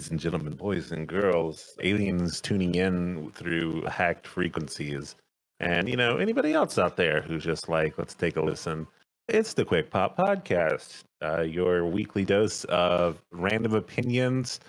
[0.00, 5.14] Ladies and gentlemen, boys and girls, aliens tuning in through hacked frequencies,
[5.58, 8.86] and you know anybody else out there who's just like, let's take a listen.
[9.28, 14.60] It's the Quick Pop Podcast, uh, your weekly dose of random opinions,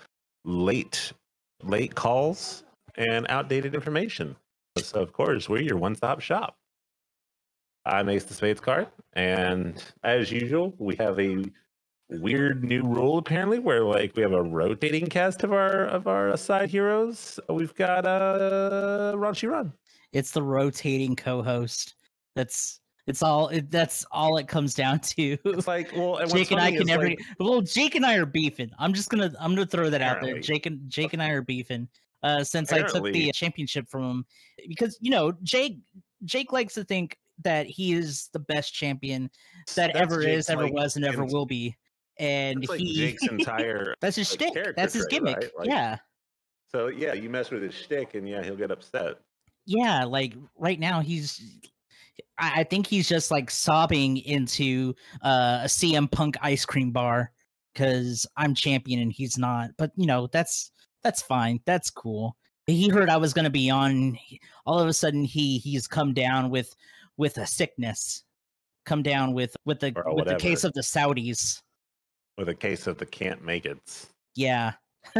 [0.44, 1.14] late
[1.62, 2.64] late calls,
[2.96, 4.36] and outdated information.
[4.76, 6.56] So, of course, we're your one-stop shop.
[7.86, 11.42] I'm Ace the Spades card, and as usual, we have a
[12.20, 16.36] weird new rule apparently where like we have a rotating cast of our of our
[16.36, 17.38] side heroes.
[17.48, 19.72] We've got uh Ronchy Ron.
[20.12, 21.94] It's the rotating co-host.
[22.34, 23.48] That's it's all.
[23.48, 25.36] It, that's all it comes down to.
[25.44, 27.08] It's like well, and Jake and I can never.
[27.08, 28.70] like, Well, Jake and I are beefing.
[28.78, 29.32] I'm just gonna.
[29.40, 30.38] I'm gonna throw that out there.
[30.38, 31.88] Jake and Jake and I are beefing.
[32.22, 34.26] Uh, since I took the championship from him,
[34.68, 35.78] because you know Jake.
[36.24, 39.28] Jake likes to think that he is the best champion
[39.74, 41.76] that that's ever Jake's, is, ever like, was, and ever will be.
[42.18, 42.94] And like he.
[42.94, 43.94] Jake's entire.
[44.00, 44.76] that's his like, shtick.
[44.76, 45.36] That's his gimmick.
[45.36, 45.50] right?
[45.58, 45.98] Like- yeah.
[46.70, 49.16] So yeah, you mess with his shtick, and yeah, he'll get upset.
[49.66, 51.40] yeah like right now he's
[52.38, 57.30] i I think he's just like sobbing into uh, a cm punk ice cream bar
[57.72, 62.36] because i'm champion and he's not but you know that's that's fine that's cool
[62.66, 64.18] he heard i was going to be on
[64.66, 66.74] all of a sudden he he's come down with
[67.16, 68.24] with a sickness
[68.84, 71.62] come down with with the with the case of the saudis
[72.38, 74.06] With the case of the can't make it.
[74.34, 74.72] yeah.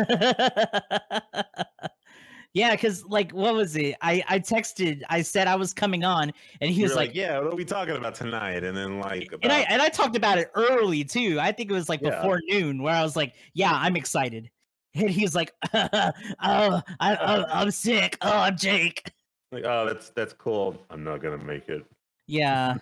[2.54, 3.96] yeah, because like what was it?
[4.00, 7.16] I I texted, I said I was coming on, and he He was like, like,
[7.16, 10.16] "Yeah, what are we talking about tonight?" And then like, and I and I talked
[10.16, 11.38] about it early too.
[11.40, 12.10] I think it was like Yeah.
[12.10, 14.50] before noon, where I was like, "Yeah, I'm excited,"
[14.94, 16.02] and he's like, "Oh,
[16.40, 18.18] I, I'm sick.
[18.22, 19.10] Oh, I'm Jake."
[19.50, 20.76] like, oh, that's that's cool.
[20.90, 21.84] I'm not gonna make it.
[22.32, 22.76] Yeah,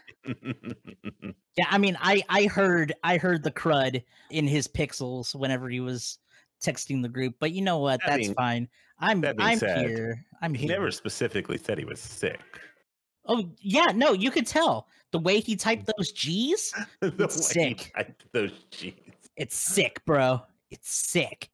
[1.57, 1.67] yeah.
[1.69, 6.19] I mean, I I heard I heard the crud in his pixels whenever he was
[6.65, 8.01] texting the group, but you know what?
[8.01, 8.69] That That's being- fine.
[9.01, 10.25] I'm I'm here.
[10.43, 10.77] I'm he here.
[10.77, 12.41] never specifically said he was sick.
[13.27, 16.73] Oh yeah, no, you could tell the way he typed those G's.
[17.01, 17.93] The he sick.
[17.97, 18.93] typed Those G's.
[19.37, 20.43] It's sick, bro.
[20.71, 21.49] It's sick.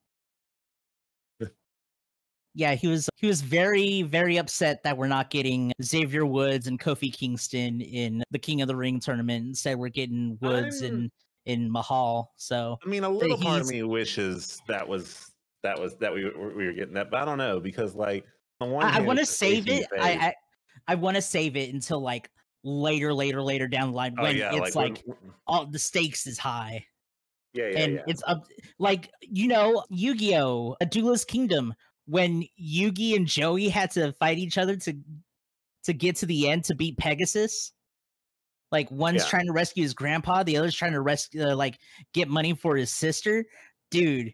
[2.57, 6.81] Yeah, he was he was very very upset that we're not getting Xavier Woods and
[6.81, 9.47] Kofi Kingston in the King of the Ring tournament.
[9.47, 11.11] Instead, we're getting Woods I'm- and
[11.45, 12.33] in Mahal.
[12.37, 16.25] So I mean, a little part of me wishes that was that was that we
[16.25, 18.25] were, we were getting that, but I don't know because like
[18.63, 19.87] on one I, I want to save it.
[20.01, 20.35] I I,
[20.89, 22.31] I want to save it until like
[22.65, 25.79] later, later, later down the line oh when yeah, it's like, like, when- all the
[25.79, 26.85] stakes is high.
[27.53, 28.01] yeah, yeah, and yeah.
[28.07, 28.47] it's up
[28.79, 31.75] like you know yu-gi-oh a duelist kingdom
[32.07, 34.97] when yugi and joey had to fight each other to
[35.85, 37.73] to get to the end to beat pegasus
[38.73, 39.29] like one's Yeah.
[39.31, 41.79] trying to rescue his grandpa the other's trying to rescue uh, like
[42.15, 43.45] get money for his sister
[43.91, 44.33] dude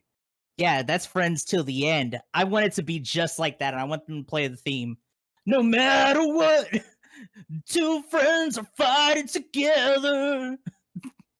[0.58, 3.80] yeah that's friends till the end i want it to be just like that and
[3.80, 4.96] i want them to play the theme
[5.46, 6.68] no matter what
[7.68, 10.56] two friends are fighting together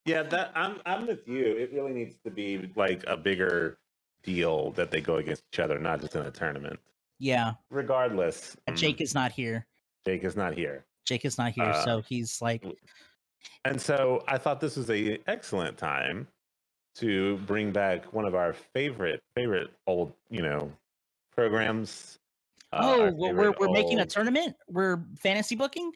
[0.05, 1.45] Yeah, that I'm I'm with you.
[1.45, 3.79] It really needs to be like a bigger
[4.23, 6.79] deal that they go against each other, not just in a tournament.
[7.19, 9.67] yeah Regardless, uh, mm, jake is not here
[10.05, 12.65] Jake is not here, Jake is not here, Uh, so he's like,
[13.65, 16.27] and so I thought this was a excellent time
[16.97, 20.73] to bring back one of our favorite favorite old you know
[21.31, 22.19] programs.
[22.73, 24.57] uh, "Oh, well, we're we're making a tournament.
[24.69, 25.93] We're fantasy booking."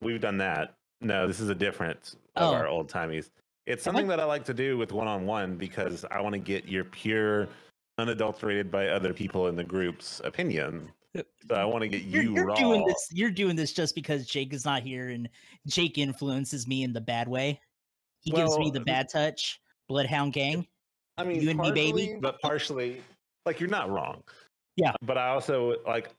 [0.00, 0.74] We've done that.
[1.00, 2.54] No, this is a different of Oh.
[2.54, 3.30] our old timies.
[3.66, 6.38] It's something that I like to do with one on one because I want to
[6.38, 7.48] get your pure,
[7.98, 10.90] unadulterated by other people in the group's opinion.
[11.48, 12.54] So I want to get You're, you you're raw.
[12.54, 13.08] doing this.
[13.10, 15.28] You're doing this just because Jake is not here, and
[15.66, 17.58] Jake influences me in the bad way.
[18.20, 19.60] He gives me the bad touch.
[19.88, 20.66] Bloodhound Gang.
[21.16, 22.18] I mean, you and me, baby.
[22.20, 23.00] but partially,
[23.46, 24.22] like you're not wrong.
[24.76, 24.92] Yeah.
[25.02, 26.10] But I also like,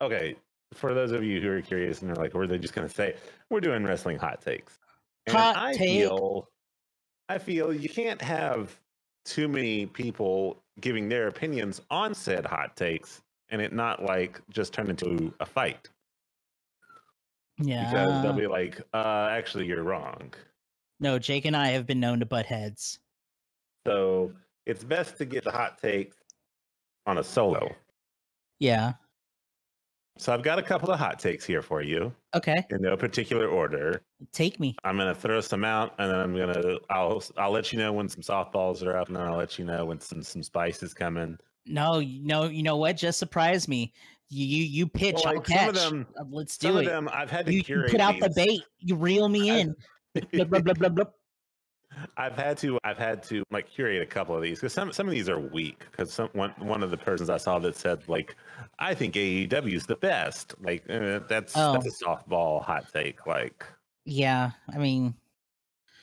[0.00, 0.34] okay,
[0.74, 2.92] for those of you who are curious and are like, were they just going to
[2.92, 3.14] say
[3.50, 4.78] we're doing wrestling hot takes?
[5.26, 6.00] And Hot I take.
[6.00, 6.48] feel,
[7.28, 8.78] I feel you can't have
[9.24, 14.72] too many people giving their opinions on said hot takes and it not like just
[14.72, 15.88] turn into a fight
[17.58, 17.84] Yeah.
[17.90, 20.32] because they'll be like, uh, actually, you're wrong.
[21.00, 22.98] no, Jake and I have been known to butt heads.
[23.86, 24.32] So
[24.64, 26.16] it's best to get the hot takes
[27.06, 27.74] on a solo.
[28.58, 28.94] Yeah.
[30.18, 32.56] So I've got a couple of hot takes here for you Okay.
[32.70, 34.02] in no particular order.
[34.32, 34.74] Take me.
[34.84, 38.08] I'm gonna throw some out, and then I'm gonna I'll I'll let you know when
[38.08, 40.94] some softballs are up, and then I'll let you know when some some spice is
[40.94, 41.38] coming.
[41.66, 42.96] No, you know, you know what?
[42.96, 43.92] Just surprise me.
[44.28, 45.16] You you, you pitch.
[45.16, 46.86] Well, I'll like, some of them- Uh, Let's do of it.
[46.86, 48.62] them I've had to You, you put out the bait.
[48.78, 49.74] You reel me in.
[50.32, 51.04] blah, blah, blah, blah, blah.
[52.16, 55.06] I've had to I've had to like curate a couple of these because some some
[55.06, 58.08] of these are weak because some one one of the persons I saw that said
[58.08, 58.34] like
[58.78, 61.72] I think AEW is the best like uh, that's Oh.
[61.74, 63.64] that's a softball hot take like
[64.04, 65.14] Yeah, I mean,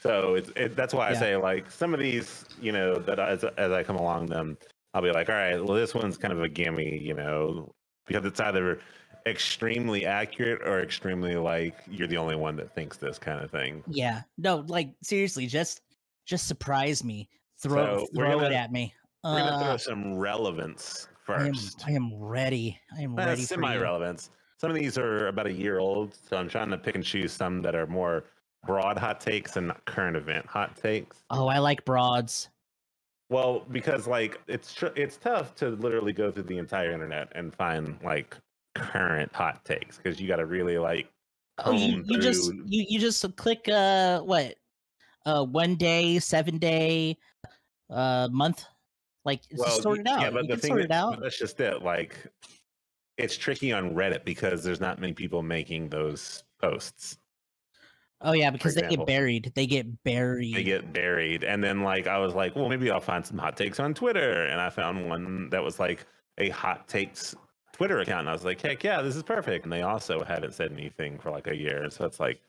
[0.02, 3.44] so it's it, that's why I say like some of these you know that as
[3.58, 4.58] as I come along them
[4.94, 7.74] I'll be like all right well this one's kind of a gimme you know
[8.06, 8.80] because it's either
[9.26, 13.82] extremely accurate or extremely like you're the only one that thinks this kind of thing.
[13.88, 14.24] yeah.
[14.38, 15.80] No, like seriously, just
[16.26, 17.30] just surprise me.
[17.62, 18.94] Throw So, throw it gonna- at me.
[19.24, 21.88] We're gonna Uh, throw some relevance I am first.
[21.88, 22.78] I am ready.
[22.98, 23.62] I am Uh, ready for you.
[23.62, 24.30] semi-relevance.
[24.60, 27.32] Some of these are about a year old, so I'm trying to pick and choose
[27.32, 28.26] some that are more
[28.66, 31.24] broad hot takes and not current event hot takes.
[31.30, 32.50] Oh, I like broads.
[33.30, 37.54] Well, because like it's tr- it's tough to literally go through the entire internet and
[37.56, 38.38] find like
[38.76, 41.08] current hot takes because you got to really like
[41.60, 44.56] Oh, you, you just you you just click uh what
[45.26, 47.18] uh one day, seven day,
[47.90, 48.66] uh month,
[49.26, 50.22] like it's just y- sorted out.
[50.22, 51.20] Yeah, but you the can thing sort is, it out.
[51.22, 51.82] that's just it.
[51.82, 52.28] Like
[53.18, 57.18] it's tricky on Reddit because there's not many people making those posts.
[58.26, 59.06] Oh yeah, because they example.
[59.06, 59.52] get buried.
[59.54, 60.56] They get buried.
[60.56, 61.44] they get buried.
[61.44, 64.46] And then like I was like, well, maybe I'll find some hot takes on Twitter.
[64.46, 66.06] And I found one that was like
[66.38, 67.36] a hot takes
[67.74, 68.22] Twitter account.
[68.22, 69.66] And I was like, heck yeah, this is perfect.
[69.66, 71.90] And they also haven't said anything for like a year.
[71.90, 72.42] So it's like,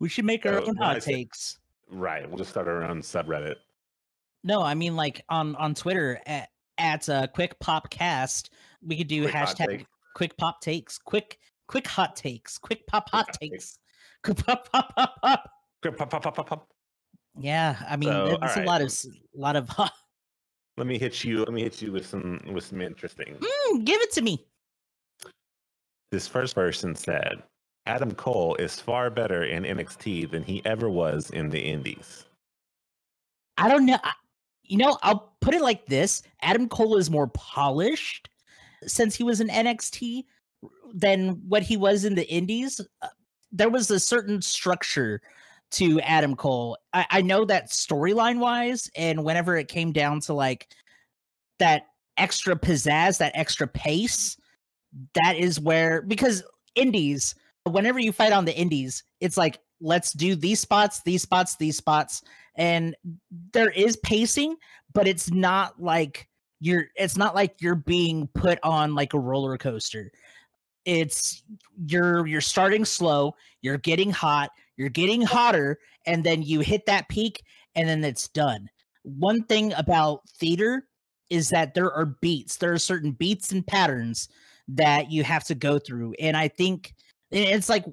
[0.00, 1.58] we should make our So own hot takes.
[1.90, 3.56] Right, we'll just start our own subreddit.
[4.42, 6.48] No, I mean like on on Twitter at
[6.78, 8.50] at uh, quick pop cast,
[8.82, 11.38] we could do Quick hashtag quick pop takes, quick
[11.68, 13.78] quick hot takes, quick pop hot takes,
[14.22, 15.50] quick pop pop pop pop.
[15.82, 16.68] Quick, Pop, pop, pop, pop, pop.
[17.38, 19.68] Yeah, I mean So, it's a lot of s- lot of.
[20.78, 21.40] Let me hit you.
[21.40, 23.36] Let me hit you with some with some interesting.
[23.38, 24.46] Mm, give it to me.
[26.10, 27.42] This first person said,
[27.86, 32.24] Adam Cole is far better in NXT than he ever was in the Indies.
[33.58, 33.98] I don't know.
[34.62, 38.28] You know, I'll put it like this: Adam Cole is more polished
[38.86, 40.24] since he was in NXT
[40.94, 42.80] than what he was in the Indies.
[43.02, 43.08] Uh,
[43.52, 45.20] There was a certain structure
[45.72, 46.78] to Adam Cole.
[46.92, 50.68] I, I know that storyline wise, and whenever it came down to like
[51.58, 54.36] that extra pizzazz, that extra pace,
[55.14, 56.42] that is where because
[56.74, 61.56] Indies, whenever you fight on the Indies, it's like let's do these spots, these spots,
[61.56, 62.22] these spots,
[62.56, 62.94] and
[63.52, 64.56] there is pacing,
[64.92, 66.28] but it's not like
[66.60, 70.10] you're it's not like you're being put on like a roller coaster.
[70.84, 71.42] It's
[71.86, 77.08] you're you're starting slow, you're getting hot, you're getting hotter, and then you hit that
[77.08, 77.42] peak
[77.74, 78.68] and then it's done.
[79.02, 80.86] One thing about theater
[81.30, 82.56] is that there are beats.
[82.56, 84.28] There are certain beats and patterns
[84.68, 86.14] that you have to go through.
[86.20, 86.94] And I think
[87.42, 87.84] it's like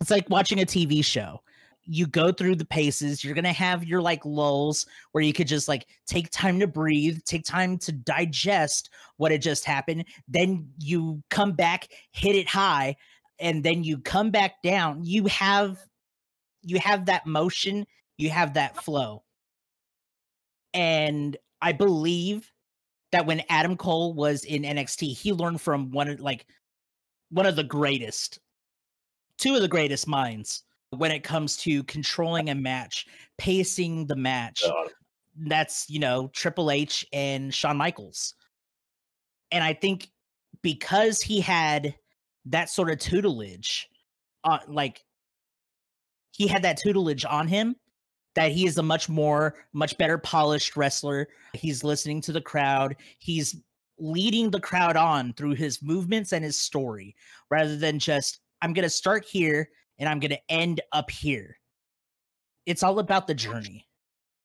[0.00, 1.42] it's like watching a TV show.
[1.84, 5.66] You go through the paces you're gonna have your like lulls where you could just
[5.66, 11.22] like take time to breathe take time to digest what had just happened then you
[11.30, 12.94] come back hit it high
[13.40, 15.02] and then you come back down.
[15.02, 15.78] You have
[16.62, 17.86] you have that motion
[18.18, 19.24] you have that flow.
[20.74, 22.50] And i believe
[23.12, 26.46] that when adam cole was in nxt he learned from one like
[27.30, 28.38] one of the greatest
[29.38, 33.06] two of the greatest minds when it comes to controlling a match,
[33.38, 34.62] pacing the match.
[34.64, 34.88] Uh,
[35.46, 38.34] That's, you know, Triple H and Shawn Michaels.
[39.50, 40.10] And I think
[40.62, 41.94] because he had
[42.46, 43.88] that sort of tutelage,
[44.44, 45.04] uh, like
[46.32, 47.76] he had that tutelage on him,
[48.34, 51.28] that he is a much more, much better polished wrestler.
[51.54, 52.96] He's listening to the crowd.
[53.18, 53.56] He's
[54.00, 57.14] leading the crowd on through his movements and his story
[57.50, 61.56] rather than just, I'm going to start here and I'm going to end up here.
[62.66, 63.86] It's all about the journey.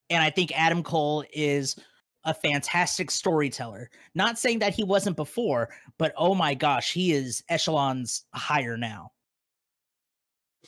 [0.09, 1.75] And I think Adam Cole is
[2.25, 3.89] a fantastic storyteller.
[4.13, 9.11] Not saying that he wasn't before, but oh my gosh, he is echelons higher now.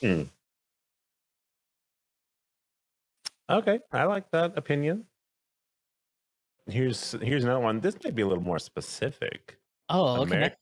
[0.00, 0.22] Hmm.
[3.50, 5.04] Okay, I like that opinion.
[6.68, 7.80] Here's here's another one.
[7.80, 9.58] This may be a little more specific.
[9.88, 10.34] Oh, okay.
[10.34, 10.58] American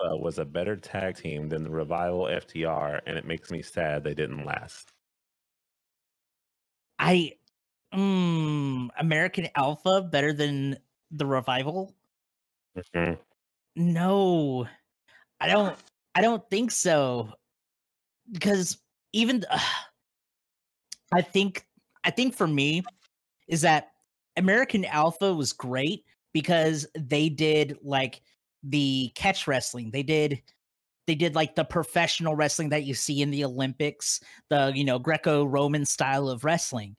[0.00, 4.04] Alpha was a better tag team than the Revival FTR, and it makes me sad
[4.04, 4.92] they didn't last.
[7.00, 7.32] I
[7.92, 10.78] mm, American Alpha better than
[11.10, 11.96] the revival?
[12.76, 13.18] Mhm.
[13.74, 14.68] No.
[15.40, 15.76] I don't
[16.14, 17.32] I don't think so.
[18.30, 18.78] Because
[19.12, 19.52] even th-
[21.12, 21.66] I think
[22.04, 22.84] I think for me
[23.48, 23.90] is that
[24.38, 28.22] American Alpha was great because they did like
[28.62, 29.90] the catch wrestling.
[29.90, 30.42] They did
[31.06, 34.98] they did like the professional wrestling that you see in the Olympics, the you know
[34.98, 36.96] Greco-Roman style of wrestling.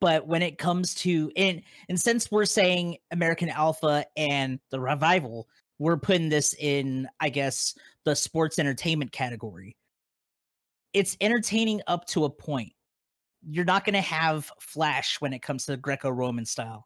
[0.00, 5.48] But when it comes to and and since we're saying American Alpha and the revival,
[5.78, 7.74] we're putting this in, I guess,
[8.04, 9.76] the sports entertainment category.
[10.94, 12.72] It's entertaining up to a point.
[13.46, 16.84] You're not going to have flash when it comes to Greco-Roman style.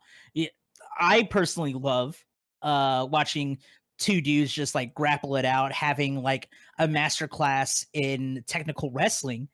[0.99, 2.23] I personally love
[2.61, 3.59] uh watching
[3.99, 9.49] two dudes just like grapple it out, having like a masterclass in technical wrestling.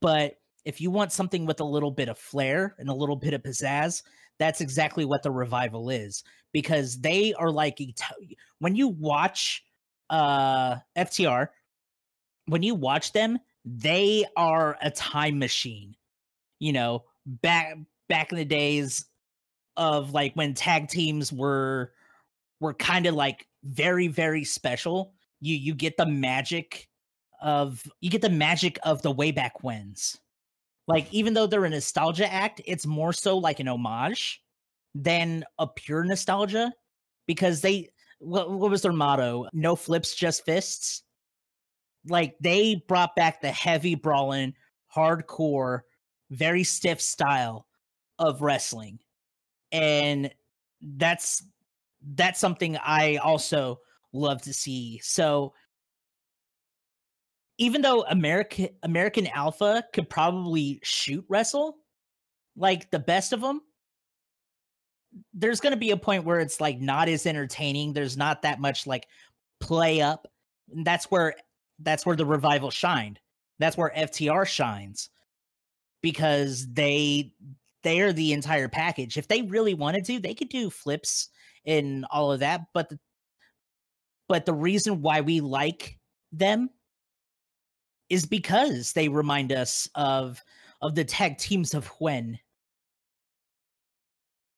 [0.00, 3.34] But if you want something with a little bit of flair and a little bit
[3.34, 4.02] of pizzazz,
[4.38, 7.78] that's exactly what the revival is because they are like
[8.58, 9.62] when you watch
[10.10, 11.48] uh FTR
[12.46, 15.94] when you watch them they are a time machine
[16.62, 17.76] you know back
[18.08, 19.06] back in the days
[19.76, 21.92] of like when tag teams were
[22.60, 26.88] were kind of like very very special you you get the magic
[27.40, 30.18] of you get the magic of the way back whens
[30.86, 34.40] like even though they're a nostalgia act it's more so like an homage
[34.94, 36.72] than a pure nostalgia
[37.26, 37.88] because they
[38.22, 39.46] what, what was their motto?
[39.52, 41.02] No flips just fists?
[42.08, 44.54] Like they brought back the heavy brawling
[44.94, 45.80] hardcore
[46.32, 47.66] very stiff style
[48.18, 48.98] of wrestling
[49.72, 50.30] and
[50.96, 51.42] that's
[52.14, 53.80] that's something I also
[54.12, 55.00] love to see.
[55.02, 55.54] So
[57.58, 61.78] even though American American Alpha could probably shoot wrestle
[62.56, 63.60] like the best of them,
[65.32, 67.92] there's going to be a point where it's like not as entertaining.
[67.92, 69.06] There's not that much like
[69.60, 70.26] play up.
[70.74, 71.34] And that's where
[71.78, 73.20] that's where the revival shined.
[73.58, 75.10] That's where FTR shines
[76.02, 77.32] because they
[77.82, 79.16] they are the entire package.
[79.16, 81.28] If they really wanted to, they could do flips
[81.66, 82.62] and all of that.
[82.74, 82.98] But the,
[84.28, 85.98] but the reason why we like
[86.32, 86.70] them
[88.08, 90.40] is because they remind us of
[90.80, 92.38] of the tag teams of when.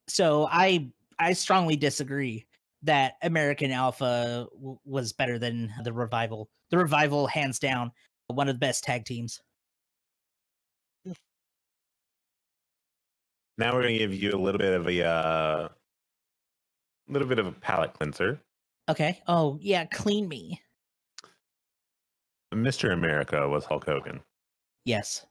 [0.09, 2.47] So I I strongly disagree
[2.83, 6.51] that American Alpha w- was better than the Revival.
[6.71, 7.93] The Revival, hands down,
[8.27, 9.41] one of the best tag teams.
[13.57, 15.69] Now we're going to give you a little bit of a uh,
[17.09, 18.41] little bit of a palate cleanser.
[18.89, 19.21] Okay.
[19.27, 20.61] Oh yeah, clean me.
[22.53, 22.93] Mr.
[22.93, 24.21] America was Hulk Hogan.
[24.85, 25.27] Yes.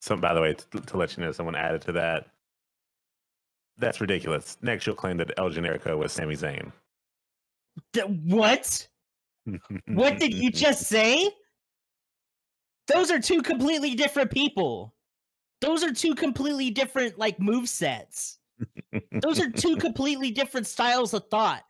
[0.00, 2.26] So, by the way, to, to let you know, someone added to that.
[3.78, 4.58] That's ridiculous.
[4.62, 6.70] Next, you'll claim that El Generico was Sami Zayn.
[7.92, 8.86] D- what?
[9.86, 11.30] what did you just say?
[12.86, 14.94] Those are two completely different people.
[15.64, 18.38] Those are two completely different like move sets.
[19.22, 21.64] Those are two completely different styles of thought.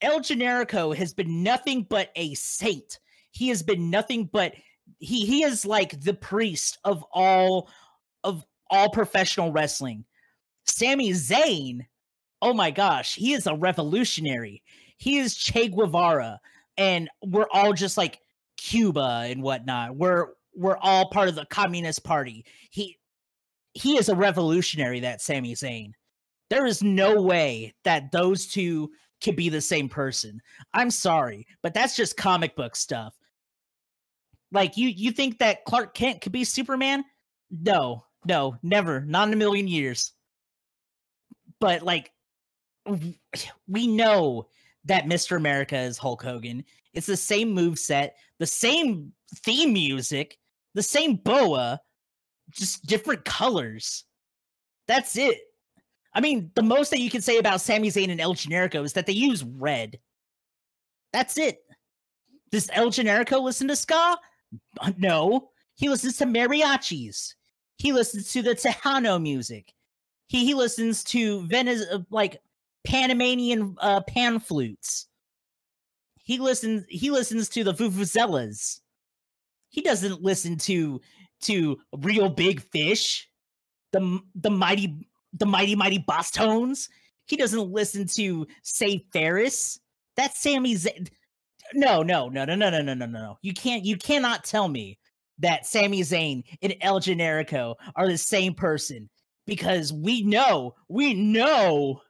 [0.00, 3.00] El Generico has been nothing but a saint.
[3.32, 4.54] He has been nothing but
[4.98, 7.68] he he is like the priest of all
[8.24, 10.04] of all professional wrestling.
[10.66, 11.86] Sami Zayn,
[12.40, 14.62] oh my gosh, he is a revolutionary.
[14.96, 16.40] He is Che Guevara,
[16.76, 18.20] and we're all just like
[18.56, 19.96] Cuba and whatnot.
[19.96, 22.44] We're we're all part of the Communist Party.
[22.70, 22.98] He
[23.72, 25.92] he is a revolutionary, that Sami Zayn.
[26.48, 28.90] There is no way that those two
[29.22, 30.40] could be the same person.
[30.74, 33.14] I'm sorry, but that's just comic book stuff.
[34.52, 37.04] Like you you think that Clark Kent could be Superman?
[37.50, 40.12] No, no, never, not in a million years.
[41.60, 42.10] But like
[43.68, 44.48] we know
[44.84, 45.36] that Mr.
[45.36, 46.64] America is Hulk Hogan.
[46.94, 50.38] It's the same move set, the same theme music,
[50.74, 51.80] the same boa,
[52.50, 54.04] just different colors.
[54.88, 55.38] That's it.
[56.14, 58.92] I mean, the most that you can say about Sami Zayn and El Generico is
[58.94, 59.98] that they use red.
[61.12, 61.58] That's it.
[62.50, 64.18] Does El Generico listen to ska?
[64.96, 65.50] No.
[65.76, 67.34] He listens to mariachis.
[67.78, 69.72] He listens to the Tejano music.
[70.26, 72.40] He he listens to Venice like
[72.86, 75.06] Panamanian uh, pan flutes.
[76.22, 78.80] He listens he listens to the vuvuzelas.
[79.68, 81.00] He doesn't listen to
[81.42, 83.28] to Reel Big Fish,
[83.92, 86.88] the the mighty the mighty mighty Bosstones.
[87.26, 89.78] He doesn't listen to Save Ferris.
[90.16, 91.06] That's Sami Z-
[91.74, 93.38] No, no, no, no, no, no, no, no, no.
[93.42, 93.84] You can't.
[93.84, 94.98] You cannot tell me
[95.38, 99.08] that Sami Zayn and El Generico are the same person
[99.46, 102.00] because we know, we know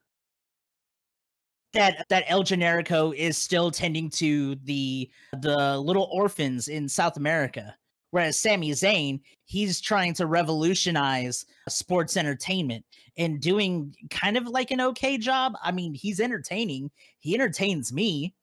[1.72, 5.10] that that El Generico is still tending to the
[5.40, 7.76] the little orphans in South America.
[8.10, 12.84] Whereas Sami Zayn, he's trying to revolutionize sports entertainment
[13.16, 15.54] and doing kind of like an okay job.
[15.62, 16.90] I mean, he's entertaining.
[17.20, 18.34] He entertains me.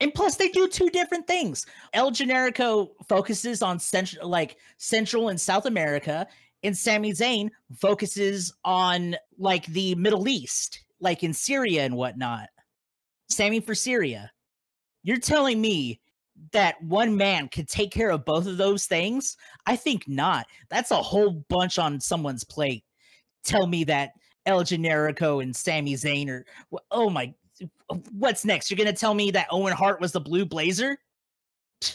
[0.00, 1.64] And plus, they do two different things.
[1.94, 6.26] El Generico focuses on central, like Central and South America,
[6.62, 7.48] and Sami Zayn
[7.78, 12.48] focuses on like the Middle East, like in Syria and whatnot.
[13.28, 14.30] Sami for Syria.
[15.02, 16.00] You're telling me
[16.52, 19.36] that one man could take care of both of those things?
[19.66, 20.46] I think not.
[20.68, 22.84] That's a whole bunch on someone's plate.
[23.44, 24.12] Tell me that
[24.46, 26.44] El Generico and Sami Zayn are.
[26.90, 27.32] Oh my.
[28.12, 28.70] What's next?
[28.70, 30.98] You're to tell me that Owen Hart was the blue blazer?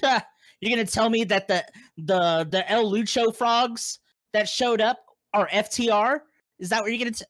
[0.02, 1.66] You're to tell me that the
[1.98, 4.00] the the El Lucho frogs
[4.34, 5.00] that showed up
[5.34, 6.20] are FTR?
[6.60, 7.26] Is that what you're going to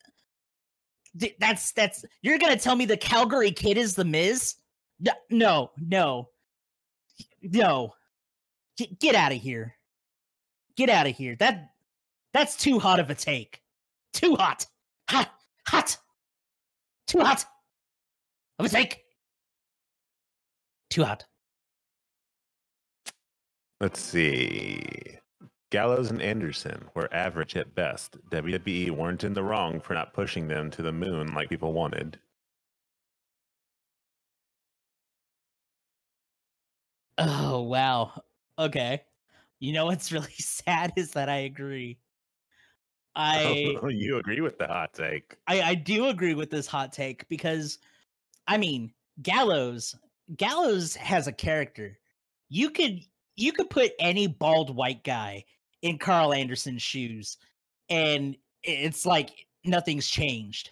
[1.40, 4.56] that's that's you're gonna tell me the Calgary Kid is the Miz?
[5.00, 6.30] No, no,
[7.42, 7.94] no.
[8.78, 9.76] Get, get out of here.
[10.76, 11.36] Get out of here.
[11.38, 11.72] That
[12.34, 13.62] that's too hot of a take.
[14.14, 14.66] Too hot.
[15.10, 15.32] Hot.
[15.68, 15.98] Hot.
[17.08, 17.46] Too hot.
[18.60, 19.04] Of a take.
[20.90, 21.26] Too hot.
[23.82, 25.19] Let's see.
[25.72, 28.18] Gallows and Anderson were average at best.
[28.30, 32.20] WWE weren't in the wrong for not pushing them to the moon like people wanted.
[37.20, 38.24] Oh, wow.
[38.58, 39.04] Okay.
[39.60, 42.00] You know what's really sad is that I agree.
[43.16, 45.36] I oh, you agree with the hot take.
[45.48, 47.80] I, I do agree with this hot take because
[48.48, 49.96] I mean Gallows
[50.38, 51.98] Gallows has a character.
[52.50, 53.02] You could
[53.36, 55.44] you could put any bald white guy
[55.82, 57.38] in Karl Anderson's shoes,
[57.90, 60.72] and it's like nothing's changed.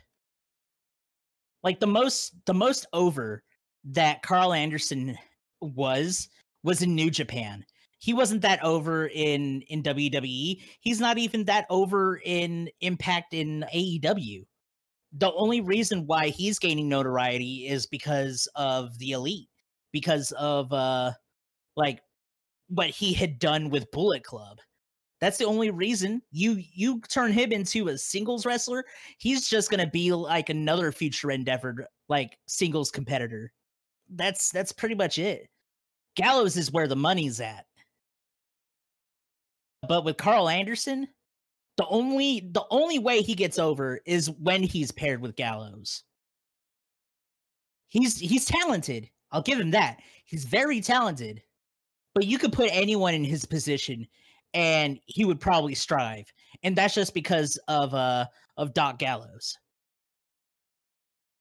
[1.64, 3.44] Like the most the most over
[3.86, 5.18] that Karl Anderson
[5.62, 6.30] was
[6.64, 7.66] was in New Japan.
[8.00, 10.62] He wasn't that over in in WWE.
[10.82, 14.46] He's not even that over in Impact in AEW.
[15.14, 19.50] The only reason why he's gaining notoriety is because of the Elite,
[19.92, 21.12] because of uh
[21.76, 22.02] like
[22.70, 24.60] what he had done with Bullet Club.
[25.20, 28.86] That's the only reason you you turn him into a singles wrestler.
[29.18, 33.52] He's just gonna be like another future endeavor, like singles competitor.
[34.10, 35.50] That's that's pretty much it.
[36.16, 37.66] Gallows is where the money's at.
[39.88, 41.08] But with Karl Anderson,
[41.78, 46.04] the only the only way he gets over is when he's paired with Gallows.
[47.88, 49.10] He's he's talented.
[49.32, 50.00] I'll give him that.
[50.26, 51.42] He's very talented.
[52.14, 54.08] But you could put anyone in his position
[54.58, 56.34] and he would probably strive.
[56.64, 58.26] And that's just because of uh
[58.58, 59.56] of Doc Gallows.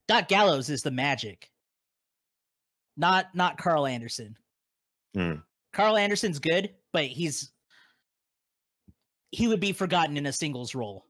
[0.06, 1.50] Doc Gallows is the magic.
[2.96, 4.36] Not not Karl Anderson.
[5.16, 5.42] Mm.
[5.72, 7.50] Karl Anderson's good, but he's
[9.30, 11.06] he would be forgotten in a singles role.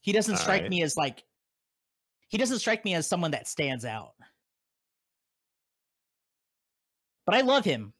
[0.00, 0.70] He doesn't strike right.
[0.70, 1.22] me as like
[2.28, 4.14] he doesn't strike me as someone that stands out.
[7.26, 7.92] But I love him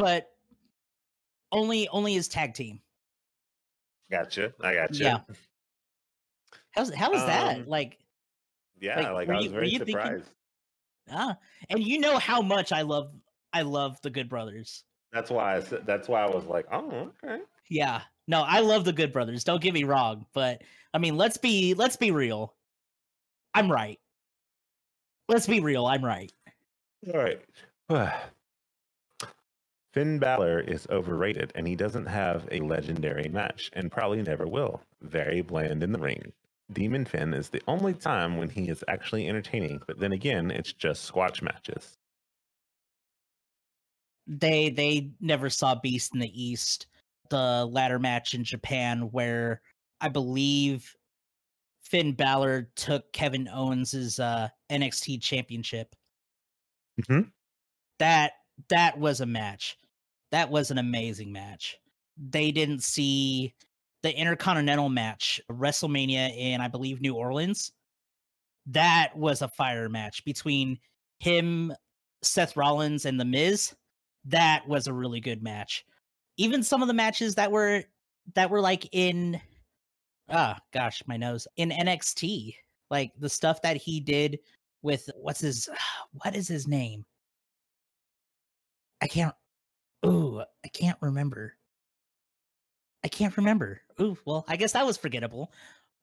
[0.00, 0.30] but
[1.52, 2.80] only only his tag team.
[4.10, 4.52] Gotcha.
[4.60, 5.02] I gotcha.
[5.02, 5.18] Yeah.
[6.72, 7.68] How's how was um, that?
[7.68, 7.98] Like
[8.80, 9.86] Yeah, like, like I was you, very surprised.
[9.86, 10.22] Thinking,
[11.12, 11.36] ah,
[11.68, 13.12] and you know how much I love
[13.52, 14.84] I love the Good Brothers.
[15.12, 17.42] That's why I said that's why I was like, oh, okay.
[17.68, 18.00] Yeah.
[18.26, 19.44] No, I love the Good Brothers.
[19.44, 20.62] Don't get me wrong, but
[20.94, 22.54] I mean, let's be let's be real.
[23.54, 23.98] I'm right.
[25.28, 25.86] Let's be real.
[25.86, 26.32] I'm right.
[27.12, 27.40] All right.
[29.92, 34.80] Finn Balor is overrated and he doesn't have a legendary match and probably never will.
[35.02, 36.32] Very bland in the ring.
[36.72, 40.72] Demon Finn is the only time when he is actually entertaining, but then again, it's
[40.72, 41.96] just squash matches.
[44.28, 46.86] They they never saw Beast in the East.
[47.30, 49.60] The ladder match in Japan where
[50.00, 50.94] I believe
[51.82, 55.96] Finn Balor took Kevin Owens's uh, NXT championship.
[57.00, 57.28] Mm-hmm.
[57.98, 58.32] That
[58.68, 59.76] that was a match.
[60.30, 61.76] That was an amazing match.
[62.16, 63.54] They didn't see
[64.02, 67.72] the Intercontinental match, WrestleMania in I believe New Orleans.
[68.66, 70.78] That was a fire match between
[71.18, 71.72] him,
[72.22, 73.74] Seth Rollins, and The Miz.
[74.24, 75.84] That was a really good match.
[76.36, 77.82] Even some of the matches that were
[78.34, 79.40] that were like in
[80.28, 82.54] ah gosh, my nose in NXT,
[82.90, 84.38] like the stuff that he did
[84.82, 85.68] with what's his
[86.12, 87.04] what is his name?
[89.02, 89.34] I can't.
[90.06, 91.54] Ooh, I can't remember.
[93.04, 93.80] I can't remember.
[94.00, 95.52] Ooh, well, I guess that was forgettable.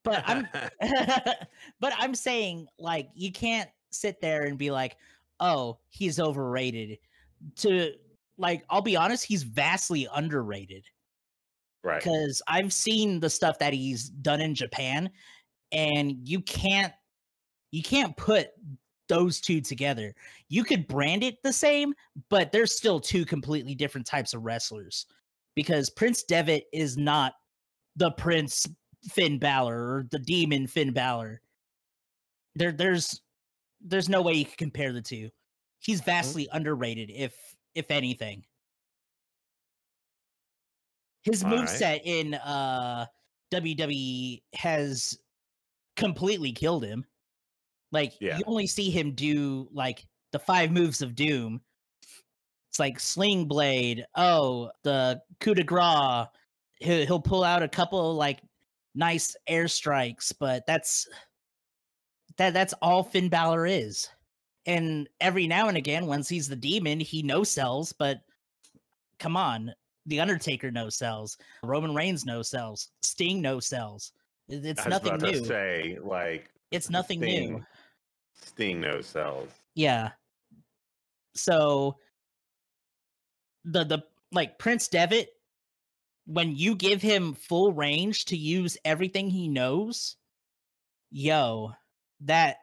[0.03, 0.47] But I'm
[1.79, 4.97] but I'm saying like you can't sit there and be like,
[5.39, 6.97] "Oh, he's overrated."
[7.57, 7.93] To
[8.37, 10.85] like I'll be honest, he's vastly underrated.
[11.83, 12.01] Right.
[12.03, 15.09] Cuz I've seen the stuff that he's done in Japan
[15.71, 16.93] and you can't
[17.71, 18.49] you can't put
[19.07, 20.13] those two together.
[20.49, 21.93] You could brand it the same,
[22.29, 25.05] but there's still two completely different types of wrestlers
[25.55, 27.33] because Prince Devitt is not
[27.95, 28.67] the Prince
[29.09, 31.41] Finn Balor or the Demon Finn Balor.
[32.55, 33.21] There, there's,
[33.81, 35.29] there's no way you can compare the two.
[35.79, 36.57] He's vastly mm-hmm.
[36.57, 37.33] underrated, if
[37.75, 38.43] if anything.
[41.23, 42.01] His move set right.
[42.05, 43.05] in uh
[43.53, 45.17] WWE has
[45.95, 47.05] completely killed him.
[47.91, 48.37] Like yeah.
[48.37, 51.61] you only see him do like the five moves of doom.
[52.69, 54.05] It's like sling blade.
[54.15, 56.27] Oh, the coup de grace.
[56.79, 58.41] He'll, he'll pull out a couple like
[58.93, 61.07] nice airstrikes, but that's
[62.37, 64.09] that that's all Finn Balor is.
[64.65, 67.93] And every now and again, once he's the demon, he no sells.
[67.93, 68.19] But
[69.17, 69.73] come on,
[70.07, 74.11] the Undertaker no sells, Roman Reigns no sells, Sting no sells.
[74.49, 75.43] It's nothing new.
[75.45, 77.65] say like it's nothing Sting, new.
[78.41, 79.49] Sting no sells.
[79.75, 80.11] Yeah.
[81.35, 81.97] So
[83.65, 85.29] the the like Prince Devitt,
[86.25, 90.15] when you give him full range to use everything he knows,
[91.11, 91.73] yo,
[92.21, 92.57] that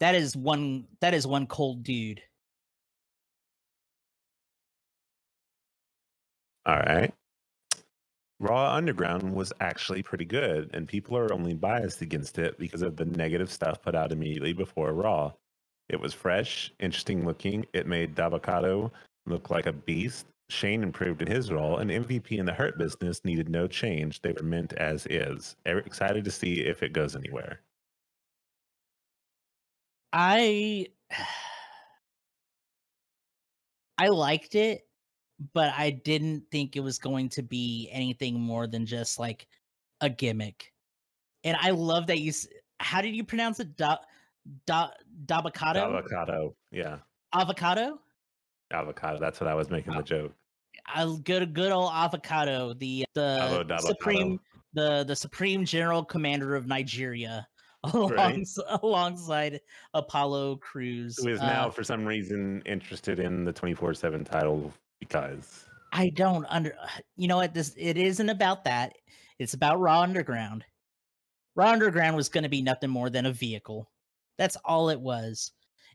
[0.00, 2.22] that is one that is one cold dude.
[6.66, 7.14] All right.
[8.38, 12.96] Raw Underground was actually pretty good, and people are only biased against it because of
[12.96, 15.32] the negative stuff put out immediately before Raw.
[15.88, 17.64] It was fresh, interesting looking.
[17.72, 18.92] It made Dabba-Kato
[19.24, 20.26] look like a beast.
[20.48, 24.20] Shane improved in his role, and MVP in the Hurt business needed no change.
[24.20, 25.56] They were meant as is.
[25.64, 27.60] Excited to see if it goes anywhere.
[30.12, 30.86] I
[33.98, 34.86] I liked it,
[35.52, 39.46] but I didn't think it was going to be anything more than just like
[40.00, 40.72] a gimmick.
[41.44, 42.32] And I love that you.
[42.80, 43.76] How did you pronounce it?
[43.76, 43.96] Da,
[44.66, 44.88] da,
[45.26, 45.80] Dabba-Kato.
[45.80, 46.54] Avocado.
[46.70, 46.98] Yeah.
[47.34, 48.00] Avocado.
[48.72, 49.18] Avocado.
[49.18, 50.32] That's what I was making the joke.
[50.94, 52.74] A good, good old avocado.
[52.74, 54.40] The the supreme,
[54.74, 57.46] the the supreme general commander of Nigeria
[57.94, 58.46] right.
[58.82, 59.60] alongside
[59.94, 64.24] Apollo Crews, who is now uh, for some reason interested in the twenty four seven
[64.24, 66.72] title because I don't under.
[67.16, 67.54] You know what?
[67.54, 68.94] This it isn't about that.
[69.38, 70.64] It's about Raw Underground.
[71.54, 73.90] Raw Underground was going to be nothing more than a vehicle.
[74.38, 75.52] That's all it was.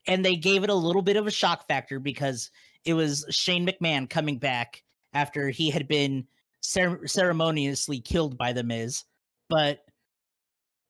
[0.08, 2.50] And they gave it a little bit of a shock factor because
[2.86, 4.84] it was Shane McMahon coming back
[5.14, 6.26] after he had been
[6.62, 9.04] cer- ceremoniously killed by the Miz.
[9.50, 9.86] But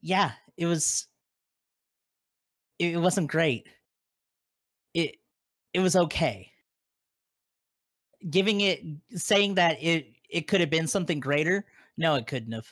[0.01, 1.07] yeah, it was
[2.79, 3.67] it wasn't great.
[4.93, 5.15] It
[5.73, 6.50] it was okay.
[8.29, 8.81] Giving it
[9.15, 11.65] saying that it it could have been something greater,
[11.97, 12.67] no, it couldn't have.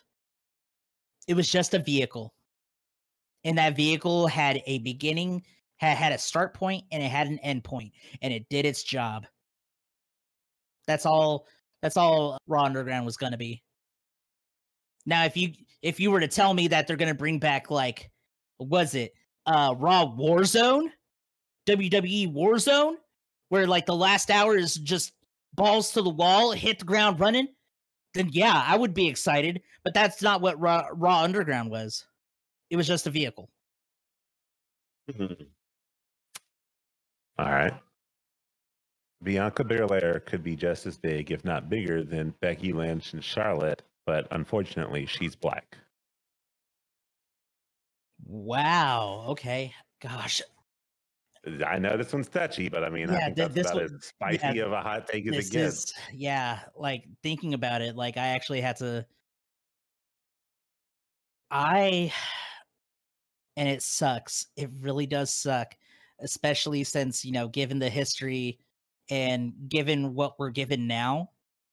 [1.27, 2.33] It was just a vehicle.
[3.43, 5.43] And that vehicle had a beginning,
[5.77, 8.83] had had a start point, and it had an end point, and it did its
[8.83, 9.25] job.
[10.87, 11.45] That's all
[11.81, 13.63] that's all Raw Underground was gonna be.
[15.05, 18.09] Now, if you if you were to tell me that they're gonna bring back like
[18.57, 19.13] was it
[19.45, 20.89] uh Raw Warzone,
[21.67, 22.95] WWE Warzone,
[23.49, 25.13] where like the last hour is just
[25.53, 27.47] balls to the wall, hit the ground running,
[28.13, 29.61] then yeah, I would be excited.
[29.83, 32.05] But that's not what Raw, Raw Underground was.
[32.69, 33.49] It was just a vehicle.
[35.11, 35.43] Mm-hmm.
[37.39, 37.73] All right.
[39.23, 43.81] Bianca Belair could be just as big, if not bigger, than Becky Lynch and Charlotte
[44.09, 45.77] but unfortunately, she's black.
[48.25, 49.25] Wow.
[49.27, 49.71] Okay.
[50.01, 50.41] Gosh.
[51.65, 53.95] I know this one's touchy, but I mean, yeah, I think th- that's about one,
[53.95, 55.75] as spicy yeah, of a hot take as it gets.
[55.75, 59.05] Is, yeah, like thinking about it, like I actually had to.
[61.49, 62.11] I,
[63.55, 64.47] and it sucks.
[64.57, 65.75] It really does suck,
[66.19, 68.59] especially since you know, given the history
[69.09, 71.29] and given what we're given now,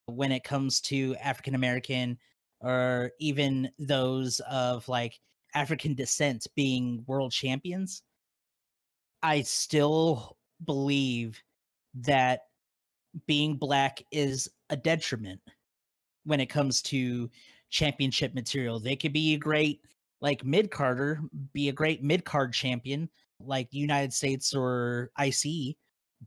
[0.07, 2.19] when it comes to African American
[2.61, 5.19] or even those of like
[5.55, 8.03] African descent being world champions,
[9.27, 10.37] I still
[10.67, 11.43] believe
[11.95, 12.43] that
[13.27, 15.41] being black is a detriment
[16.23, 17.29] when it comes to
[17.69, 18.79] championship material.
[18.79, 19.81] They could be a great
[20.21, 21.21] like mid carder,
[21.53, 23.11] be a great mid card champion
[23.41, 25.75] like United States or IC,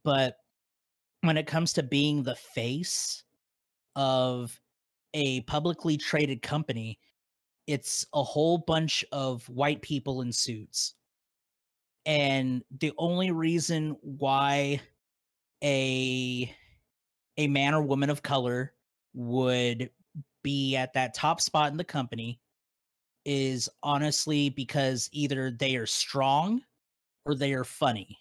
[0.03, 0.35] but
[1.21, 3.23] when it comes to being the face
[3.95, 4.59] of
[5.13, 6.99] a publicly traded company,
[7.65, 10.95] it's a whole bunch of white people in suits.
[12.10, 14.82] And the only reason why
[15.63, 16.52] a
[17.38, 18.74] a man or woman of color
[19.13, 19.91] would
[20.41, 22.39] be at that top spot in the company
[23.26, 26.63] is honestly because either they are strong
[27.28, 28.17] or they are funny.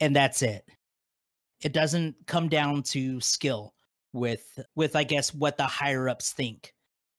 [0.00, 0.64] And that's it.
[1.62, 3.72] It doesn't come down to skill
[4.12, 6.74] with with I guess what the higher ups think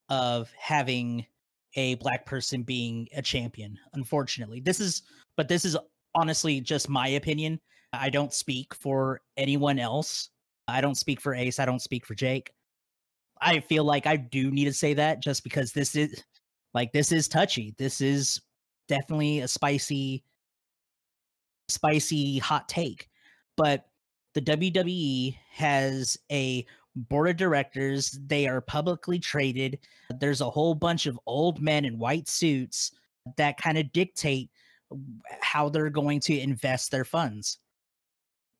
[0.10, 1.28] of having
[1.75, 3.77] a black person being a champion.
[3.93, 5.03] Unfortunately, this is
[5.38, 5.77] but this is
[6.15, 7.60] honestly just my opinion.
[7.93, 10.29] I don't speak for anyone else.
[10.67, 11.60] I don't speak for Ace.
[11.60, 12.53] I don't speak for Jake.
[13.41, 16.23] I feel like I do need to say that just because this is
[16.73, 17.73] like this is touchy.
[17.77, 18.41] This is
[18.88, 20.23] definitely a spicy
[21.69, 23.10] spicy hot take.
[23.57, 23.86] But
[24.34, 28.19] the WWE has a board of directors.
[28.27, 29.80] They are publicly traded.
[30.19, 32.91] There's a whole bunch of old men in white suits
[33.38, 34.49] that kind of dictate
[35.41, 37.60] how they're going to invest their funds.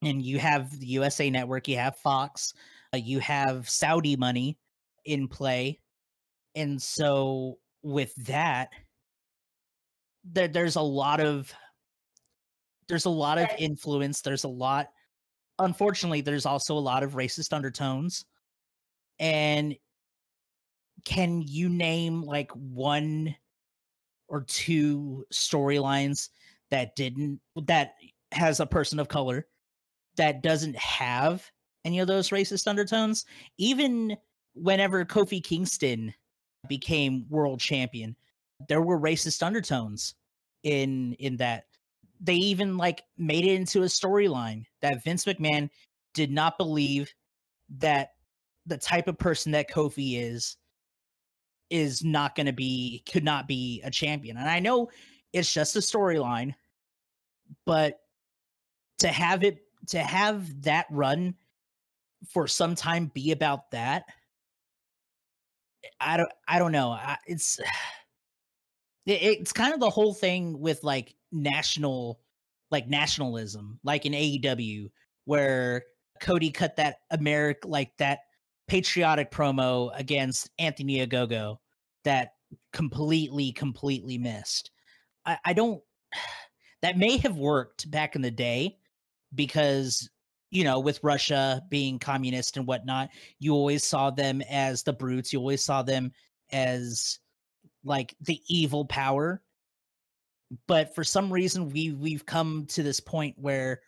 [0.02, 2.54] And you have the USA Network, you have Fox,
[2.94, 4.58] uh, you have Saudi money
[5.04, 5.78] in play.
[6.54, 8.70] And so with that,
[10.24, 11.52] there, there's a lot of
[12.88, 14.20] there's a lot of influence.
[14.20, 14.88] There's a lot
[15.58, 18.24] unfortunately, there's also a lot of racist undertones.
[19.18, 19.76] And
[21.04, 23.34] can you name like one
[24.28, 26.30] or two storylines
[26.70, 27.94] that didn't that
[28.32, 29.46] has a person of color
[30.16, 31.44] that doesn't have
[31.84, 33.24] any of those racist undertones?
[33.58, 34.16] Even
[34.54, 36.14] whenever Kofi Kingston
[36.68, 38.16] became world champion,
[38.68, 40.14] there were racist undertones
[40.62, 41.64] in in that
[42.22, 45.68] they even like made it into a storyline that Vince McMahon
[46.14, 47.12] did not believe
[47.78, 48.10] that
[48.66, 50.56] the type of person that Kofi is
[51.70, 54.36] is not going to be could not be a champion.
[54.36, 54.88] And I know
[55.32, 56.54] it's just a storyline,
[57.66, 58.00] but
[58.98, 59.58] to have it
[59.88, 61.34] to have that run
[62.28, 64.04] for some time be about that
[66.00, 66.98] I don't I don't know.
[67.26, 67.58] It's
[69.06, 72.20] it's kind of the whole thing with like national
[72.70, 74.90] like nationalism like in AEW
[75.24, 75.82] where
[76.20, 78.20] Cody cut that American like that
[78.68, 81.58] patriotic promo against Anthony Ogogo
[82.04, 82.34] that
[82.72, 84.70] completely completely missed.
[85.26, 85.82] I, I don't
[86.82, 88.76] that may have worked back in the day
[89.34, 90.08] because
[90.50, 95.32] you know with Russia being communist and whatnot you always saw them as the brutes
[95.32, 96.12] you always saw them
[96.50, 97.18] as
[97.84, 99.42] like the evil power
[100.66, 103.80] but for some reason we we've come to this point where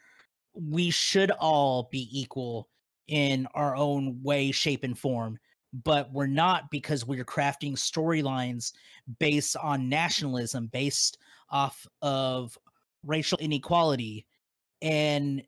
[0.55, 2.69] we should all be equal
[3.09, 5.39] in our own way shape and form
[5.83, 8.73] but we're not because we're crafting storylines
[9.19, 11.19] based on nationalism based
[11.51, 12.57] off of
[13.03, 14.27] racial inequality.
[14.83, 15.43] And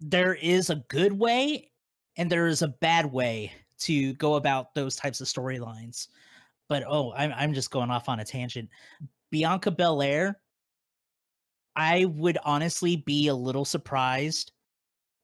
[0.00, 1.70] there is a good way
[2.16, 6.08] and there is a bad way to go about those types of storylines.
[6.68, 8.68] But oh I'm, I'm just going off on a tangent
[9.32, 10.38] Bianca Belair,
[11.74, 14.52] I would honestly be a little surprised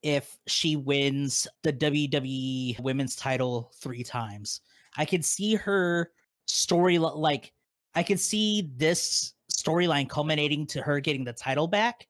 [0.02, 4.62] if she wins the WWE women's title three times.
[4.96, 6.10] I could see her
[6.46, 7.52] story like
[7.94, 12.08] I could see this storyline culminating to her getting the title back,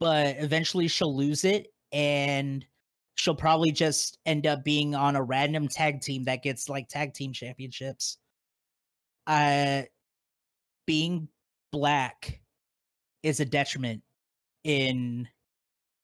[0.00, 2.66] but eventually she'll lose it and
[3.14, 7.14] she'll probably just end up being on a random tag team that gets like tag
[7.14, 8.18] team championships.
[9.26, 9.84] Uh
[10.86, 11.28] being
[11.72, 12.40] black
[13.22, 14.02] is a detriment
[14.64, 15.28] in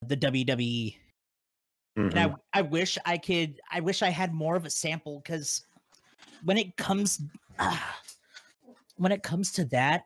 [0.07, 0.97] the WWE.
[1.99, 2.09] Mm-hmm.
[2.09, 2.35] And I mm-hmm.
[2.53, 5.65] I wish I could I wish I had more of a sample cuz
[6.45, 7.23] when it comes
[7.59, 7.79] uh,
[8.97, 10.05] when it comes to that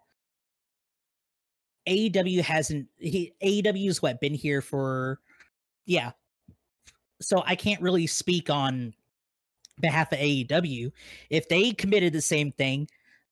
[1.89, 5.21] AEW hasn't he, AEW's what been here for
[5.87, 6.13] yeah.
[7.21, 8.95] So I can't really speak on
[9.81, 10.91] behalf of AEW.
[11.31, 12.89] If they committed the same thing,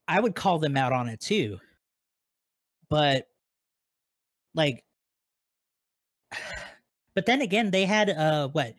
[0.09, 1.59] I would call them out on it too.
[2.89, 3.27] But
[4.55, 4.85] like
[7.15, 8.75] but then again, they had uh what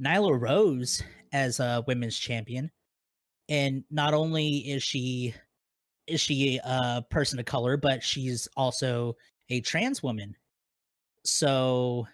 [0.00, 1.02] Nyla Rose
[1.32, 2.70] as a women's champion.
[3.48, 5.34] And not only is she
[6.06, 9.16] is she a person of color, but she's also
[9.48, 10.36] a trans woman.
[11.24, 12.06] So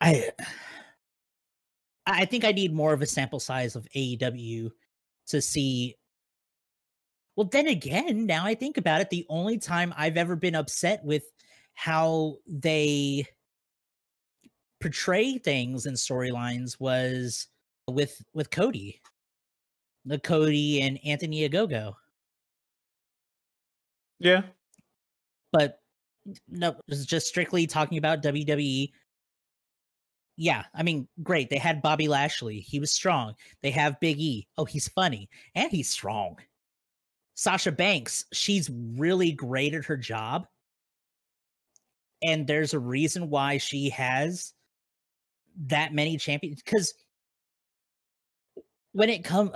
[0.00, 0.30] I
[2.08, 4.70] I think I need more of a sample size of AEW
[5.28, 5.96] to see.
[7.36, 11.04] Well, then again, now I think about it, the only time I've ever been upset
[11.04, 11.24] with
[11.74, 13.26] how they
[14.80, 17.48] portray things in storylines was
[17.88, 19.00] with with Cody,
[20.04, 21.94] the Cody and Anthony Ogogo.
[24.18, 24.42] Yeah,
[25.52, 25.80] but
[26.48, 28.90] no, it's just strictly talking about WWE
[30.36, 31.48] yeah, I mean, great.
[31.50, 32.60] They had Bobby Lashley.
[32.60, 33.34] He was strong.
[33.62, 34.46] They have Big E.
[34.58, 36.36] Oh, he's funny and he's strong.
[37.34, 40.46] Sasha Banks, she's really great at her job.
[42.22, 44.52] And there's a reason why she has
[45.68, 46.92] that many champions because
[48.92, 49.52] when it comes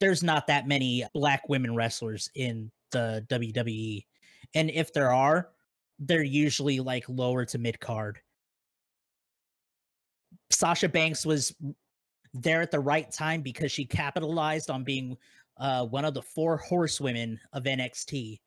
[0.00, 4.04] there's not that many black women wrestlers in the WWE.
[4.54, 5.50] And if there are,
[5.98, 8.18] they're usually like lower to mid card.
[10.50, 11.54] Sasha Banks was
[12.34, 15.16] there at the right time because she capitalized on being
[15.58, 18.40] uh, one of the four horsewomen of NXT.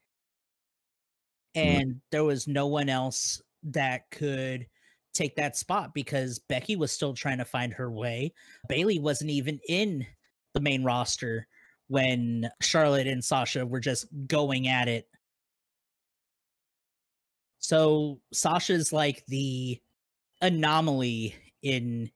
[1.56, 1.98] And mm-hmm.
[2.12, 4.66] there was no one else that could
[5.13, 8.34] take that spot because Becky was still trying to find her way.
[8.68, 10.06] Bayley wasn't even in
[10.54, 11.48] the main roster
[11.88, 15.08] when Charlotte and Sasha were just going at it.
[17.60, 19.80] So Sasha's like the
[20.42, 22.12] anomaly in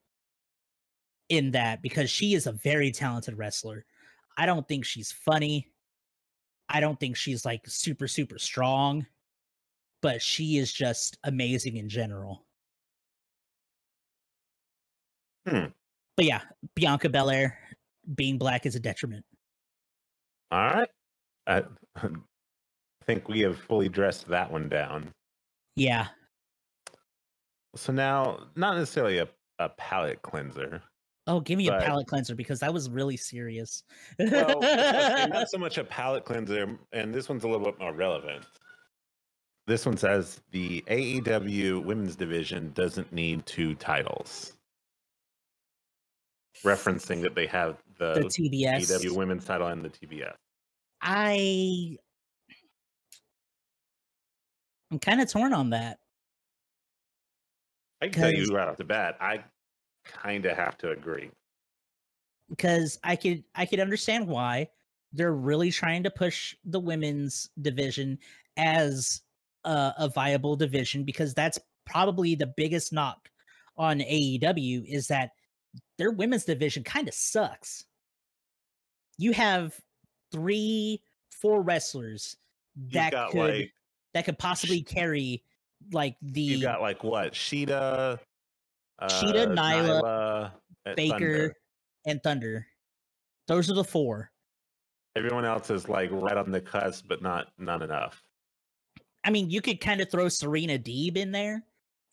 [1.30, 3.86] in that because she is a very talented wrestler.
[4.38, 5.72] I don't think she's funny.
[6.70, 9.06] I don't think she's like super super strong,
[10.02, 12.46] but she is just amazing in general.
[15.48, 15.66] Hmm.
[16.16, 16.42] But yeah,
[16.76, 17.58] Bianca Belair
[18.16, 19.26] being black is a detriment.
[20.52, 20.90] All right.
[21.46, 21.64] I
[23.06, 25.14] think we have fully dressed that one down.
[25.76, 26.08] Yeah.
[27.76, 29.28] So now, not necessarily a,
[29.60, 30.82] a palate cleanser.
[31.28, 33.84] Oh, give me but, a palate cleanser because that was really serious.
[34.18, 38.46] well, not so much a palate cleanser, and this one's a little bit more relevant.
[39.66, 44.54] This one says the AEW women's division doesn't need two titles
[46.64, 50.34] referencing that they have the, the TBS AEW women's title and the TBS.
[51.02, 51.98] I
[54.92, 56.00] I'm kind of torn on that.
[58.02, 59.44] I can tell you right off the bat, I
[60.06, 61.32] kind of have to agree.
[62.50, 64.70] Because I could I could understand why
[65.14, 68.20] they're really trying to push the women's division
[68.56, 69.22] as
[69.66, 73.30] a, a viable division because that's probably the biggest knock
[73.78, 75.32] on AEW is that
[75.98, 77.86] their women's division kind of sucks.
[79.18, 79.80] You have
[80.32, 82.38] three, four wrestlers
[82.92, 83.74] that could like,
[84.14, 85.44] that could possibly carry
[85.92, 86.42] like the.
[86.42, 87.36] You got like what?
[87.36, 88.20] Sheeta,
[89.00, 90.52] uh, Shida, Nyla, Nyla
[90.96, 91.54] Baker, Thunder.
[92.06, 92.68] and Thunder.
[93.48, 94.32] Those are the four.
[95.16, 98.22] Everyone else is like right on the cusp, but not not enough.
[99.24, 101.64] I mean, you could kind of throw Serena Deeb in there.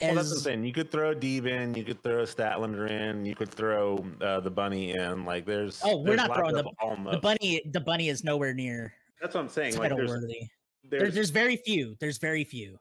[0.00, 0.08] As...
[0.08, 0.64] Well, that's the I'm.
[0.64, 4.50] You could throw Deeb in, you could throw Statlander in, you could throw uh, the
[4.50, 5.24] bunny in.
[5.24, 6.64] Like there's oh, we're not throwing the,
[7.12, 7.62] the bunny.
[7.72, 8.92] The bunny is nowhere near.
[9.20, 9.76] That's what I'm saying.
[9.76, 10.48] Like there's, worthy.
[10.82, 11.96] There's, there's very few.
[12.00, 12.78] There's very few.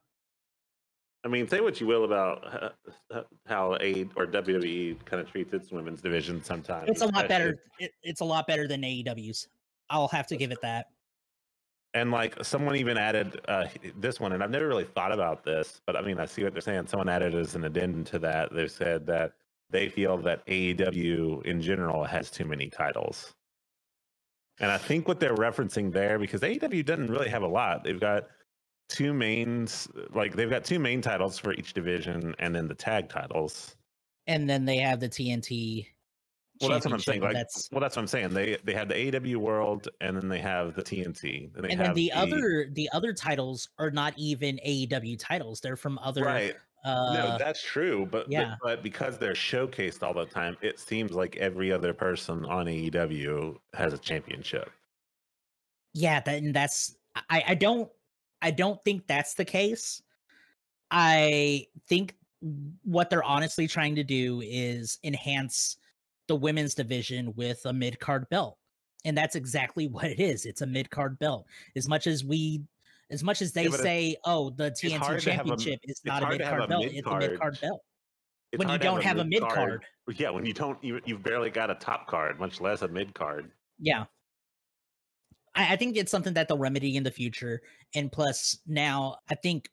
[1.25, 2.75] I mean, say what you will about
[3.45, 6.89] how A or WWE kind of treats its women's division sometimes.
[6.89, 7.59] It's a lot better.
[7.79, 9.47] It, it's a lot better than AEW's.
[9.89, 10.87] I'll have to give it that
[11.93, 13.65] and like someone even added uh,
[13.97, 16.53] this one, and I've never really thought about this, but I mean, I see what
[16.53, 16.87] they're saying.
[16.87, 18.53] Someone added as an addendum to that.
[18.53, 19.33] They said that
[19.69, 23.33] they feel that AEW in general has too many titles.
[24.59, 27.99] And I think what they're referencing there, because AEW doesn't really have a lot, they've
[27.99, 28.27] got
[28.89, 33.09] two mains, like they've got two main titles for each division, and then the tag
[33.09, 33.75] titles.
[34.27, 35.87] And then they have the TNT
[36.61, 37.21] well, that's what I'm saying.
[37.21, 38.29] Like, that's well, that's what I'm saying.
[38.29, 41.93] They they have the AEW World, and then they have the TNT, and, and then
[41.93, 45.59] the, the, other the other titles are not even AEW titles.
[45.59, 46.23] They're from other.
[46.23, 46.55] Right.
[46.85, 48.07] Uh, no, that's true.
[48.09, 52.45] But yeah, but because they're showcased all the time, it seems like every other person
[52.45, 54.69] on AEW has a championship.
[55.93, 56.95] Yeah, that and that's
[57.29, 57.89] I I don't
[58.43, 60.03] I don't think that's the case.
[60.91, 62.15] I think
[62.83, 65.77] what they're honestly trying to do is enhance
[66.27, 68.57] the women's division with a mid card belt.
[69.05, 70.45] And that's exactly what it is.
[70.45, 71.47] It's a mid card belt.
[71.75, 72.61] As much as we
[73.09, 76.41] as much as they yeah, say, oh, the TNT championship a, is not a mid
[76.41, 77.81] card belt, it's a mid card belt.
[78.55, 79.83] when you don't have a mid card.
[80.15, 83.13] Yeah, when you don't you you've barely got a top card, much less a mid
[83.13, 83.51] card.
[83.79, 84.05] Yeah.
[85.55, 87.61] I, I think it's something that they'll remedy in the future.
[87.95, 89.69] And plus now I think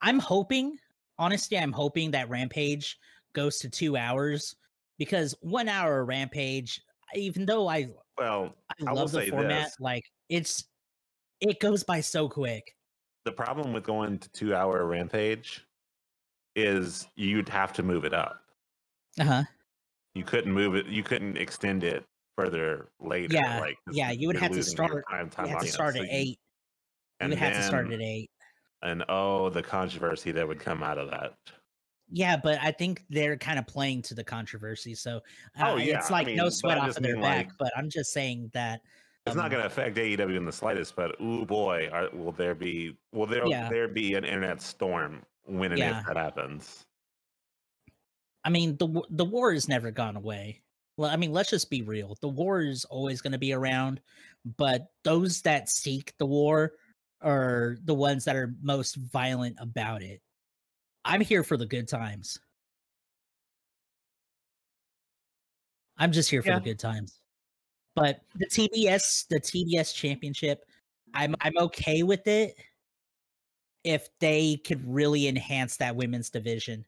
[0.00, 0.76] I'm hoping,
[1.18, 2.98] honestly, I'm hoping that Rampage
[3.34, 4.56] goes to two hours
[4.98, 6.80] because one hour rampage,
[7.14, 9.76] even though I well, I, I love the format, this.
[9.80, 10.64] like it's
[11.40, 12.74] it goes by so quick.
[13.24, 15.66] The problem with going to two hour rampage
[16.54, 18.40] is you'd have to move it up.
[19.18, 19.42] Uh huh.
[20.14, 20.86] You couldn't move it.
[20.86, 22.04] You couldn't extend it
[22.36, 23.34] further later.
[23.34, 24.10] Yeah, like, yeah.
[24.10, 25.04] You would have to start.
[25.10, 26.38] Time, time you have to start at eight.
[27.20, 28.30] And you would have to start at eight.
[28.82, 31.34] And oh, the controversy that would come out of that.
[32.10, 34.94] Yeah, but I think they're kind of playing to the controversy.
[34.94, 35.22] So
[35.58, 35.98] uh, oh, yeah.
[35.98, 37.46] it's like I mean, no sweat off of their back.
[37.46, 38.82] Like, but I'm just saying that
[39.26, 42.32] It's not Um, going to affect AEW in the slightest, but oh boy, are, will
[42.32, 43.70] there be will there Yeah.
[43.70, 46.00] there be an internet storm when and Yeah.
[46.00, 46.84] if that happens?
[48.44, 50.60] I mean, the the war has never gone away.
[50.96, 52.16] Well, I mean, let's just be real.
[52.20, 54.00] The war is always going to be around,
[54.56, 56.72] but those that seek the war
[57.20, 60.20] are the ones that are most violent about it.
[61.04, 62.38] I'm here for the good times.
[65.96, 66.58] I'm just here for Yeah.
[66.58, 67.20] the good times.
[67.94, 70.64] But the TBS, the TBS championship,
[71.12, 72.56] I'm I'm okay with it
[73.84, 76.84] if they could really enhance that women's division.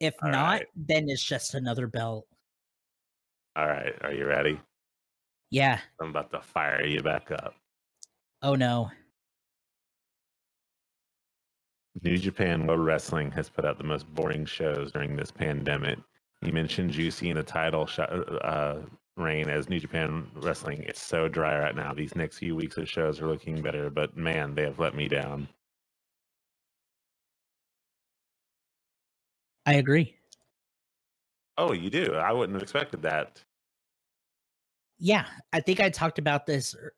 [0.00, 0.66] If All not, right.
[0.76, 2.26] then it's just another belt.
[3.56, 4.60] All right, are you ready?
[5.50, 5.78] Yeah.
[6.00, 7.54] I'm about to fire you back up.
[8.42, 8.90] Oh no.
[12.02, 15.98] New Japan World Wrestling has put out the most boring shows during this pandemic.
[16.42, 18.10] You mentioned Juicy in the title shot,
[18.44, 18.80] uh,
[19.16, 20.82] reign as New Japan Wrestling.
[20.82, 21.94] It's so dry right now.
[21.94, 25.08] These next few weeks of shows are looking better, but man, they have let me
[25.08, 25.48] down.
[29.66, 30.16] I agree.
[31.56, 32.14] Oh, you do?
[32.14, 33.42] I wouldn't have expected that.
[34.98, 36.74] Yeah, I think I talked about this.
[36.74, 36.94] er-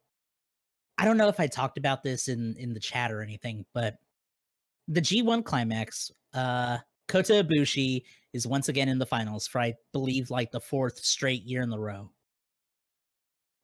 [0.99, 3.97] I don't know if I talked about this in in the chat or anything, but
[4.89, 6.79] the G1 climax, uh
[7.09, 8.03] Kota Ibushi
[8.33, 11.71] is once again in the finals for I believe like the fourth straight year in
[11.71, 12.11] the row.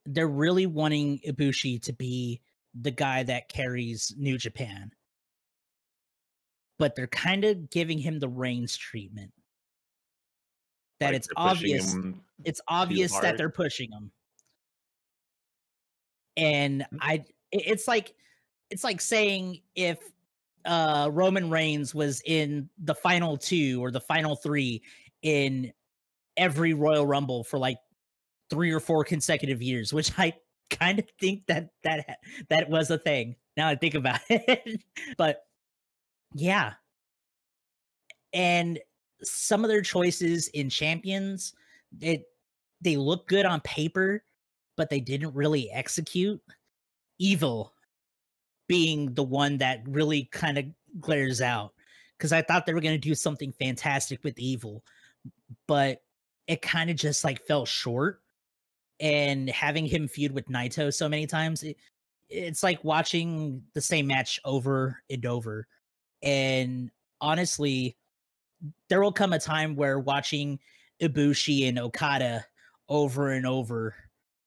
[0.07, 2.41] They're really wanting Ibushi to be
[2.75, 4.93] the guy that carries New Japan.
[6.79, 9.33] But they're kind of giving him the Reigns treatment.
[11.03, 11.97] That Like it's obvious
[12.45, 14.11] it's obvious that they're pushing him.
[16.37, 18.15] And i it's like
[18.71, 19.99] it's like saying if
[20.65, 24.83] uh roman reigns was in the final two or the final three
[25.21, 25.71] in
[26.39, 27.77] every royal rumble for like
[28.49, 30.33] three or four consecutive years which i
[30.71, 32.17] kind of think that that
[32.49, 34.83] that was a thing now i think about it.
[35.19, 35.43] But
[36.35, 36.75] yeah.
[38.33, 38.79] And
[39.23, 41.55] some of their choices in champions
[42.01, 42.25] it
[42.81, 44.23] they look good on paper
[44.77, 46.41] but they didn't really execute.
[47.19, 47.73] Evil
[48.69, 50.65] being the one that really kind of
[51.01, 51.73] glares out
[52.17, 54.83] because i thought they were going to do something fantastic with evil
[55.67, 56.03] but
[56.47, 58.21] it kind of just like fell short
[59.01, 61.77] and having him feud with naito so many times it,
[62.29, 65.67] it's like watching the same match over and over
[66.23, 67.97] and honestly
[68.89, 70.59] there will come a time where watching
[71.01, 72.45] ibushi and okada
[72.89, 73.95] over and over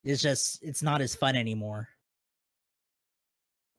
[0.04, 1.90] is just it's not as fun anymore.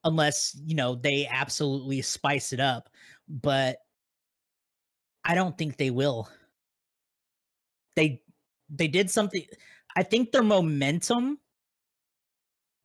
[0.05, 2.89] Unless you know they absolutely spice it up
[3.28, 3.78] but
[5.24, 6.28] i don't think they will.
[7.97, 8.22] They
[8.68, 9.45] they did something
[9.97, 11.39] i think their momentum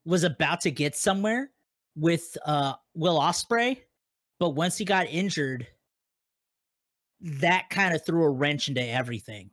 [0.05, 1.51] was about to get somewhere
[1.95, 3.77] with uh will ospreay
[4.39, 5.67] but once he got injured
[7.21, 9.51] that kind of threw a wrench into everything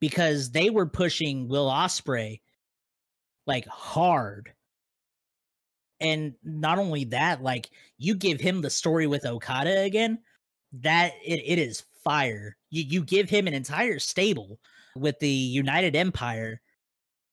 [0.00, 2.40] because they were pushing will ospreay
[3.46, 4.52] like hard.
[6.00, 10.18] And not only that like you give him the story with okada again
[10.72, 12.56] that it, it is fire.
[12.70, 14.58] You you give him an entire stable
[14.96, 16.60] with the united empire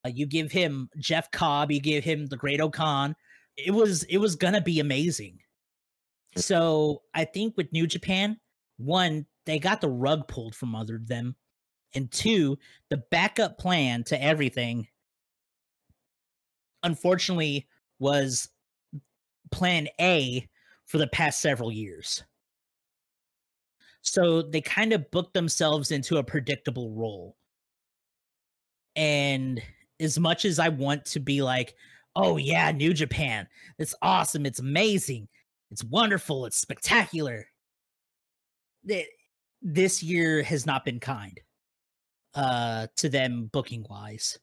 [0.04, 3.14] uh, you give him jeff cobb you give him the great o-khan.
[3.56, 5.38] It was it was gonna be amazing.
[6.36, 8.38] So i think with new japan
[8.78, 11.34] one they got the rug pulled from under them
[11.94, 12.58] and two
[12.90, 14.86] the backup plan to everything
[16.82, 17.66] unfortunately
[17.98, 18.48] was
[19.50, 20.48] plan A
[20.86, 22.22] for the past several years.
[24.02, 27.36] So they kind of booked themselves into a predictable role.
[28.94, 29.60] And
[29.98, 31.74] as much as I want to be like,
[32.14, 33.48] oh yeah, New Japan,
[33.78, 35.28] it's awesome, it's amazing,
[35.70, 37.46] it's wonderful, it's spectacular.
[38.86, 39.08] Th-
[39.62, 41.40] This year has not been kind
[42.34, 44.38] uh to them booking wise.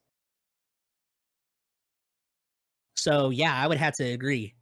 [2.96, 4.56] So yeah, I would have to agree.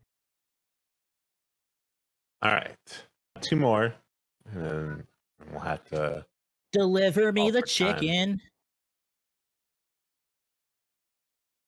[2.41, 3.05] All right,
[3.41, 3.93] two more,
[4.51, 5.03] and then
[5.51, 6.25] we'll have to.
[6.71, 7.99] Deliver me the for time.
[7.99, 8.41] chicken.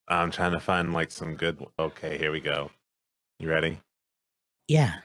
[0.08, 1.64] I'm trying to find like some good.
[1.78, 2.72] Okay, here we go.
[3.40, 3.80] You ready?
[4.68, 4.96] Yeah.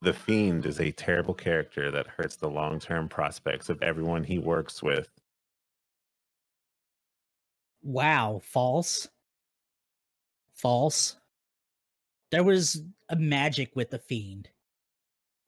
[0.00, 4.38] The Fiend is a terrible character that hurts the long term prospects of everyone he
[4.38, 5.08] works with.
[7.82, 8.40] Wow.
[8.44, 9.08] False.
[10.54, 11.16] False.
[12.30, 14.48] There was a magic with the fiend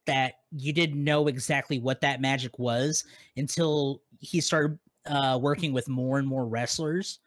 [0.07, 3.05] that you didn't know exactly what that magic was
[3.37, 7.21] until he started uh, working with more and more wrestlers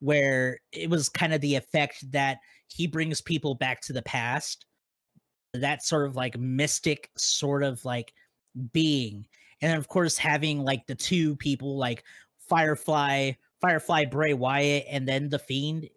[0.00, 4.65] where it was kind of the effect that he brings people back to the past
[5.54, 8.12] that sort of like mystic sort of like
[8.72, 9.26] being
[9.60, 12.04] and then of course having like the two people like
[12.38, 15.88] firefly firefly bray wyatt and then the fiend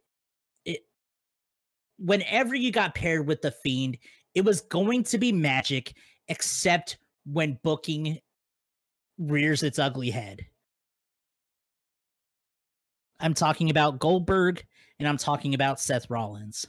[0.66, 0.82] it
[1.98, 3.98] whenever you got paired with the fiend
[4.36, 5.94] it was going to be magic
[6.28, 8.20] except when booking
[9.18, 10.46] rears its ugly head
[13.20, 14.66] I'm talking about Goldberg
[14.98, 16.66] and I'm talking about Seth Rollins.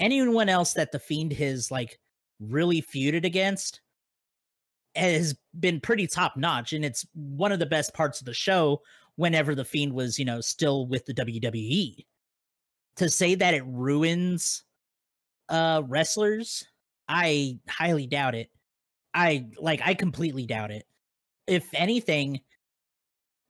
[0.00, 1.98] Anyone else that the Fiend has like
[2.40, 3.80] really feuded against
[4.94, 8.82] has been pretty top notch, and it's one of the best parts of the show.
[9.16, 12.04] Whenever the Fiend was, you know, still with the WWE,
[12.96, 14.64] to say that it ruins
[15.48, 16.64] uh wrestlers,
[17.08, 18.50] I highly doubt it.
[19.14, 20.84] I like I completely doubt it.
[21.46, 22.40] If anything,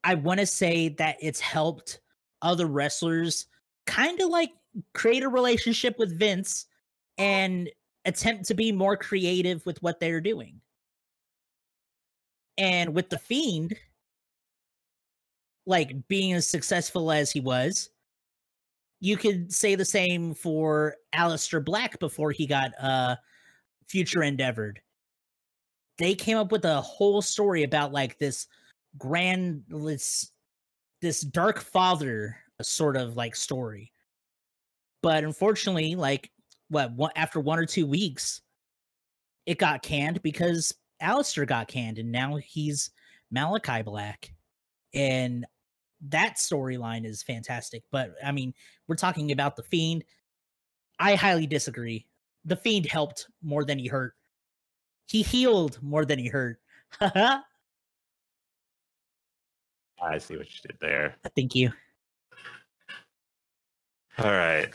[0.04, 2.00] I want to say that it's helped
[2.40, 3.46] other wrestlers
[3.86, 4.50] kind of like
[4.94, 6.66] create a relationship with Vince
[7.16, 7.68] and
[8.04, 10.60] attempt to be more creative with what they're doing.
[12.56, 13.76] And with The Fiend,
[15.66, 17.90] like being as successful as he was,
[19.00, 23.16] you could say the same for Aleister Black before he got uh
[23.86, 24.80] future endeavored.
[25.98, 28.46] They came up with a whole story about like this
[28.96, 30.32] grand this
[31.00, 33.92] this dark father sort of like story.
[35.02, 36.30] But unfortunately, like
[36.68, 38.40] what one, after one or two weeks,
[39.46, 42.90] it got canned because Aleister got canned, and now he's
[43.34, 44.32] Malakai Black,
[44.94, 45.46] and
[46.08, 47.82] that storyline is fantastic.
[47.90, 48.54] But I mean,
[48.86, 50.04] we're talking about the Fiend.
[50.98, 52.06] I highly disagree.
[52.44, 54.14] The Fiend helped more than he hurt.
[55.06, 56.60] He healed more than he hurt.
[57.00, 57.40] I
[60.18, 61.16] see what you did there.
[61.34, 61.72] Thank you.
[64.18, 64.68] All right.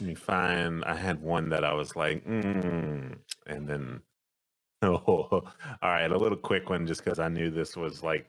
[0.00, 0.82] Let me find.
[0.84, 3.14] I had one that I was like, mm,
[3.46, 4.00] and then,
[4.82, 5.42] oh, all
[5.82, 8.28] right, a little quick one just because I knew this was like,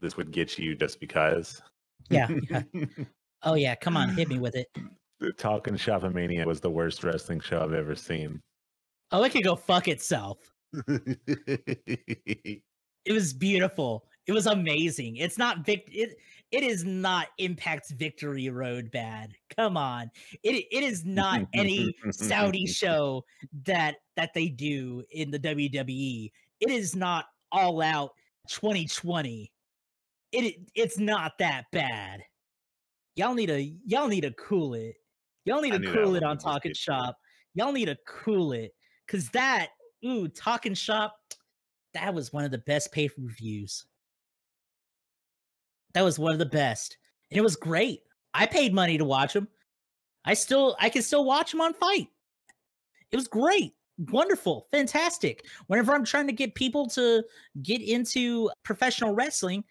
[0.00, 1.62] this would get you just because.
[2.08, 2.28] Yeah.
[2.50, 2.62] yeah.
[3.42, 3.76] oh, yeah.
[3.76, 4.08] Come on.
[4.10, 4.68] Hit me with it.
[5.20, 8.40] The Talking Shopomania was the worst wrestling show I've ever seen.
[9.12, 10.38] Oh, it could go fuck itself.
[10.88, 12.62] it
[13.08, 14.06] was beautiful.
[14.26, 15.16] It was amazing.
[15.16, 15.88] It's not Vic.
[15.92, 16.16] It
[16.52, 19.32] it is not Impact's Victory Road bad.
[19.56, 20.10] Come on.
[20.42, 23.24] It it is not any Saudi show
[23.64, 26.30] that that they do in the WWE.
[26.60, 28.10] It is not all out
[28.48, 29.50] 2020.
[30.32, 32.22] It it's not that bad.
[33.14, 34.96] Y'all need to y'all need to cool it.
[35.44, 37.16] Y'all need to cool it on Talking Shop.
[37.54, 38.72] Y'all need to cool it.
[39.08, 39.70] Cause that,
[40.04, 41.16] ooh, Talking Shop,
[41.94, 43.86] that was one of the best pay per views.
[45.94, 46.96] That was one of the best.
[47.30, 48.00] And it was great.
[48.34, 49.48] I paid money to watch them.
[50.24, 52.08] I still I can still watch them on FITE.
[53.10, 53.74] It was great.
[53.98, 54.66] Wonderful.
[54.70, 55.44] Fantastic.
[55.66, 57.22] Whenever I'm trying to get people to
[57.62, 59.64] get into professional wrestling,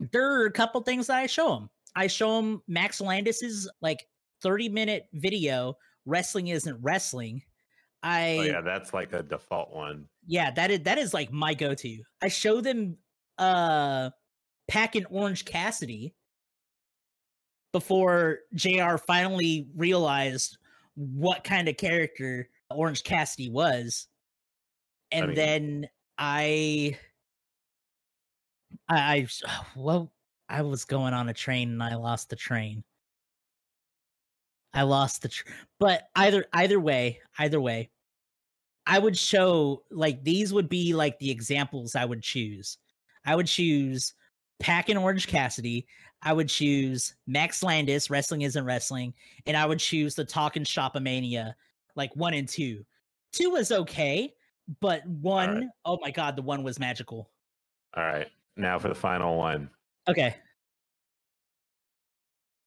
[0.00, 1.70] there are a couple things that I show them.
[1.96, 4.06] I show them Max Landis's like
[4.42, 7.42] 30 minute video, Wrestling Isn't Wrestling.
[8.02, 10.06] Oh, I oh yeah, that's like a default one.
[10.26, 12.02] Yeah, that is that is like my go-to.
[12.22, 12.98] I show them
[13.38, 14.10] uh
[14.68, 16.14] packing Orange Cassidy
[17.72, 20.58] before JR finally realized
[20.94, 24.06] what kind of character Orange Cassidy was.
[25.10, 25.88] And I mean, then
[26.18, 26.98] I
[28.88, 30.12] I, I well
[30.48, 32.84] I was going on a train and I lost the train.
[34.72, 35.48] I lost the tr-
[35.78, 37.90] but either either way, either way,
[38.86, 42.78] I would show like these would be like the examples I would choose.
[43.24, 44.14] I would choose
[44.60, 45.86] PAC and Orange Cassidy.
[46.22, 49.12] I would choose Max Landis, Wrestling Isn't Wrestling,
[49.46, 51.54] and I would choose the Talking Shopomania,
[51.96, 52.84] like one and two.
[53.32, 54.32] Two was okay,
[54.80, 55.68] but one, right.
[55.84, 57.30] oh my god, the one was magical.
[57.96, 58.28] All right.
[58.56, 59.70] Now for the final one.
[60.08, 60.36] Okay.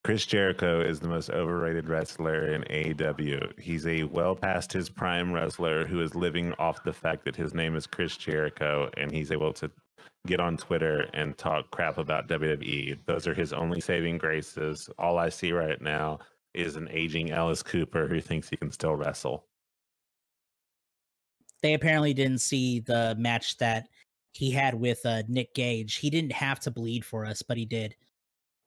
[0.03, 3.59] Chris Jericho is the most overrated wrestler in AEW.
[3.59, 7.53] He's a well past his prime wrestler who is living off the fact that his
[7.53, 9.69] name is Chris Jericho and he's able to
[10.25, 12.97] get on Twitter and talk crap about WWE.
[13.05, 14.89] Those are his only saving graces.
[14.97, 16.19] All I see right now
[16.53, 19.45] is an aging Alice Cooper who thinks he can still wrestle.
[21.61, 23.87] They apparently didn't see the match that
[24.33, 25.95] he had with uh, Nick Gage.
[25.95, 27.95] He didn't have to bleed for us, but he did.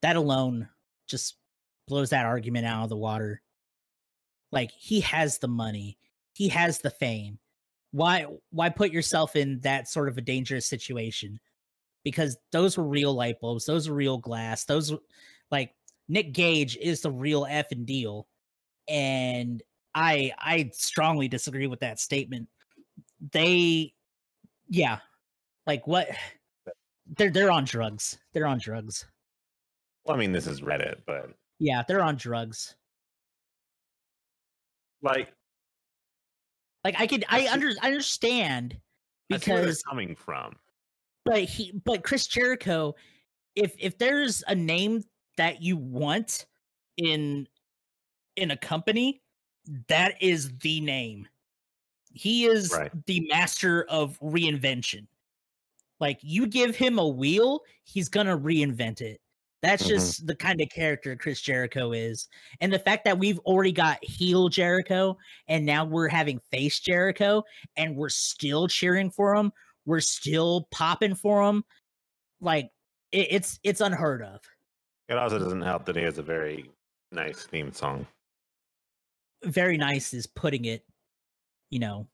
[0.03, 0.68] That alone
[1.07, 1.37] just
[1.87, 3.43] blows that argument out of the water.
[4.51, 5.99] Like he has the money,
[6.33, 7.39] he has the fame.
[7.93, 11.41] Why why put yourself in that sort of a dangerous situation?
[12.05, 14.64] Because those were real light bulbs, those are real glass.
[14.64, 14.93] Those
[15.51, 15.74] like
[16.09, 18.26] Nick Gage is the real F and deal.
[18.88, 19.62] And
[19.95, 22.49] I I strongly disagree with that statement.
[23.32, 23.93] They
[24.68, 24.99] yeah.
[25.66, 26.09] Like what
[27.16, 28.18] they're they're on drugs.
[28.32, 29.05] They're on drugs.
[30.05, 32.76] Well, I mean, this is Reddit, but Yeah, they're on drugs.
[35.03, 35.32] like
[36.85, 38.76] Like I could I under I understand
[39.33, 40.57] I see where because coming from.
[41.24, 42.95] but he but Chris Jericho,
[43.57, 45.05] if if there's a name
[45.37, 46.47] that you want
[46.97, 47.47] in
[48.37, 49.22] in a company,
[49.89, 51.28] that is the name.
[52.12, 52.91] He is Right.
[53.07, 55.07] the master of reinvention.
[56.01, 59.20] Like you give him a wheel, he's gonna reinvent it.
[59.63, 59.89] That's Mhm.
[59.89, 62.29] just the kind of character Chris Jericho is.
[62.61, 67.43] And the fact that we've already got heel Jericho and now we're having face Jericho
[67.77, 69.53] and we're still cheering for him,
[69.85, 71.65] we're still popping for him.
[72.41, 72.71] Like
[73.13, 74.41] it, it's it's unheard of.
[75.09, 76.71] It also doesn't help that he has a very
[77.13, 78.07] nice theme song.
[79.45, 80.87] Very nice is putting it,
[81.71, 82.07] you know,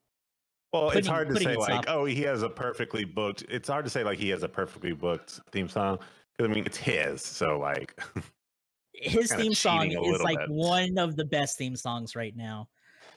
[0.72, 1.88] Well, it's hard to putting say like, soft.
[1.88, 3.42] oh, he has a perfectly booked.
[3.48, 5.98] It's hard to say like he has a perfectly booked theme song
[6.36, 7.22] because I mean it's his.
[7.22, 7.98] So like,
[8.92, 10.50] his theme song is like bit.
[10.50, 12.68] one of the best theme songs right now.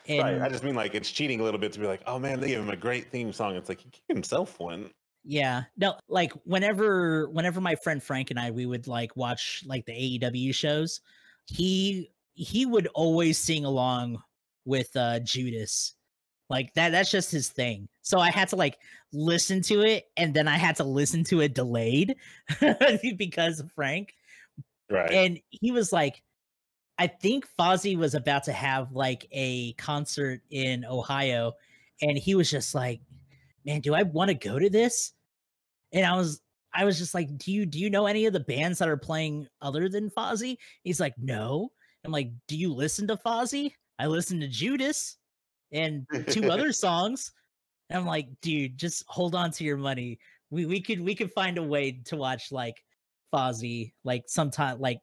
[0.08, 2.20] And right, I just mean like it's cheating a little bit to be like, oh
[2.20, 3.56] man, they gave him a great theme song.
[3.56, 4.90] It's like he gave himself one.
[5.24, 5.64] Yeah.
[5.78, 9.92] No, like whenever whenever my friend Frank and I we would like watch like the
[10.20, 11.02] AEW shows,
[11.46, 14.22] he he would always sing along
[14.66, 15.96] with uh Judas.
[16.50, 17.88] Like that that's just his thing.
[18.02, 18.80] So I had to like
[19.14, 22.16] listen to it and then I had to listen to it delayed
[23.18, 24.14] because of Frank.
[24.90, 25.12] Right.
[25.12, 26.24] And he was like
[26.98, 31.54] I think Fozzy was about to have like a concert in Ohio
[32.02, 33.02] and he was just like
[33.66, 35.14] man, do I want to go to this?
[35.94, 36.42] And I was
[36.74, 38.98] I was just like, do you do you know any of the bands that are
[38.98, 40.58] playing other than Fozzy?
[40.84, 41.72] He's like, no.
[42.06, 43.74] I'm like, do you listen to Fozzy?
[44.00, 45.19] I listen to Judas
[45.72, 47.32] and two other songs.
[47.90, 50.20] And I'm like, dude, just hold on to your money.
[50.52, 52.76] We we could we could find a way to watch like
[53.34, 55.00] Fozzy like sometime like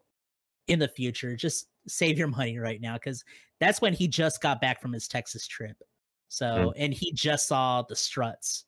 [0.69, 1.37] in the future.
[1.37, 3.25] Just save your money right now because
[3.61, 5.77] that's when he just got back from his Texas trip.
[6.29, 6.83] So hmm.
[6.83, 8.64] and he just saw the struts.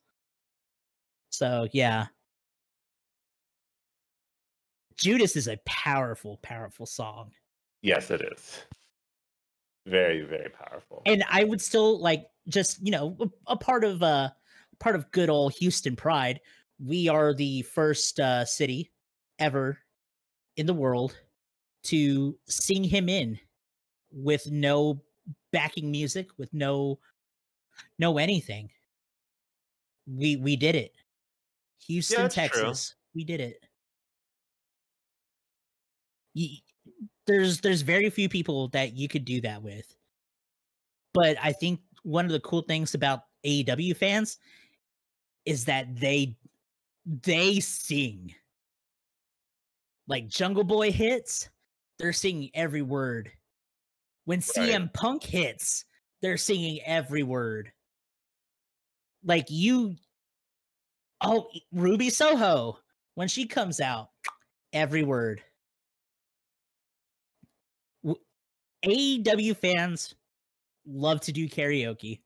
[1.30, 2.06] So yeah.
[4.96, 7.30] Judas is a powerful, powerful song.
[7.82, 8.64] yes, it is.
[9.88, 11.02] Very, very powerful.
[11.06, 13.16] And I would still like just, you know,
[13.46, 14.30] a, part of uh
[14.78, 16.40] part of good old Houston pride.
[16.84, 18.90] We are the first uh city
[19.38, 19.78] ever
[20.56, 21.16] in the world
[21.84, 23.38] to sing him in
[24.10, 25.02] with no
[25.52, 26.98] backing music, with no
[27.98, 28.70] no anything.
[30.06, 30.92] We we did it.
[31.86, 32.28] Houston, true.
[32.28, 32.94] Texas.
[33.14, 33.64] We did it.
[37.28, 39.94] There's there's very few people that you could do that with.
[41.14, 44.38] But I think one of the cool things about AEW fans
[45.44, 46.36] is that they
[47.06, 48.34] they sing.
[50.08, 51.48] Like Jungle Boy hits,
[51.98, 53.30] they're singing every word.
[54.24, 55.84] When CM Punk hits,
[56.22, 57.70] they're singing every word.
[59.22, 59.96] Like you
[61.20, 62.78] Oh, Ruby Soho
[63.14, 64.10] when she comes out,
[64.72, 65.42] every word.
[68.04, 68.20] W-
[68.84, 70.14] AEW fans
[70.86, 72.20] love to do karaoke.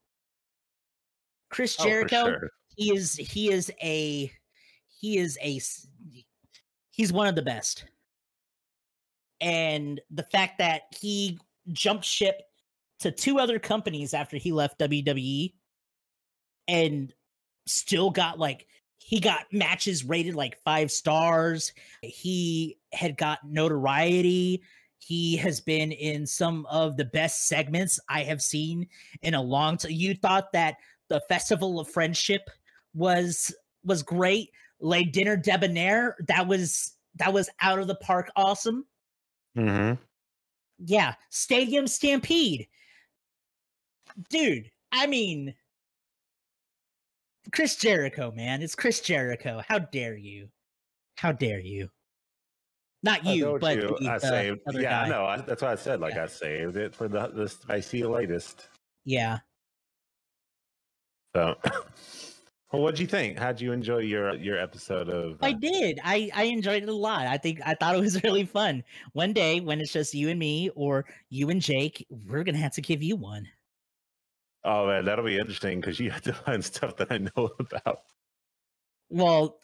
[1.50, 2.50] Chris Oh, Jericho, sure.
[2.76, 4.32] he is he is a
[4.88, 5.60] he is a
[6.90, 7.84] he's one of the best.
[9.40, 11.38] And the fact that he
[11.72, 12.42] jumped ship
[13.00, 15.52] to two other companies after he left WWE
[16.68, 17.12] and
[17.66, 18.66] still got like
[18.98, 21.72] he got matches rated like five stars.
[22.02, 24.62] He had got notoriety.
[25.04, 28.86] He has been in some of the best segments I have seen
[29.22, 29.90] in a long time.
[29.90, 30.76] You thought that
[31.08, 32.48] the Festival of Friendship
[32.94, 33.52] was
[33.84, 34.50] was great.
[34.78, 38.86] Le Dinner Debonair, that was that was out of the park awesome.
[39.58, 40.00] Mm-hmm.
[40.84, 42.68] Yeah, Stadium Stampede.
[44.30, 45.52] Dude, I mean
[47.52, 48.62] Chris Jericho, man.
[48.62, 49.62] It's Chris Jericho.
[49.66, 50.48] How dare you?
[51.16, 51.90] How dare you?
[53.02, 54.60] Not you, told but you, the, I saved.
[54.72, 55.08] Yeah, guy.
[55.08, 56.00] no, I, that's what I said.
[56.00, 56.24] Like Yeah.
[56.24, 58.68] I saved it for the I see the spicy latest.
[59.04, 59.38] Yeah.
[61.34, 61.56] So,
[62.72, 63.38] well, what'd you think?
[63.38, 65.38] How'd you enjoy your your episode of?
[65.42, 65.98] I uh, did.
[66.04, 67.26] I I enjoyed it a lot.
[67.26, 68.84] I think I thought it was really fun.
[69.14, 72.74] One day when it's just you and me or you and Jake, we're gonna have
[72.74, 73.48] to give you one.
[74.64, 78.02] Oh man, that'll be interesting because you have to find stuff that I know about.
[79.08, 79.58] Well,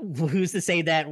[0.00, 1.06] who's to say that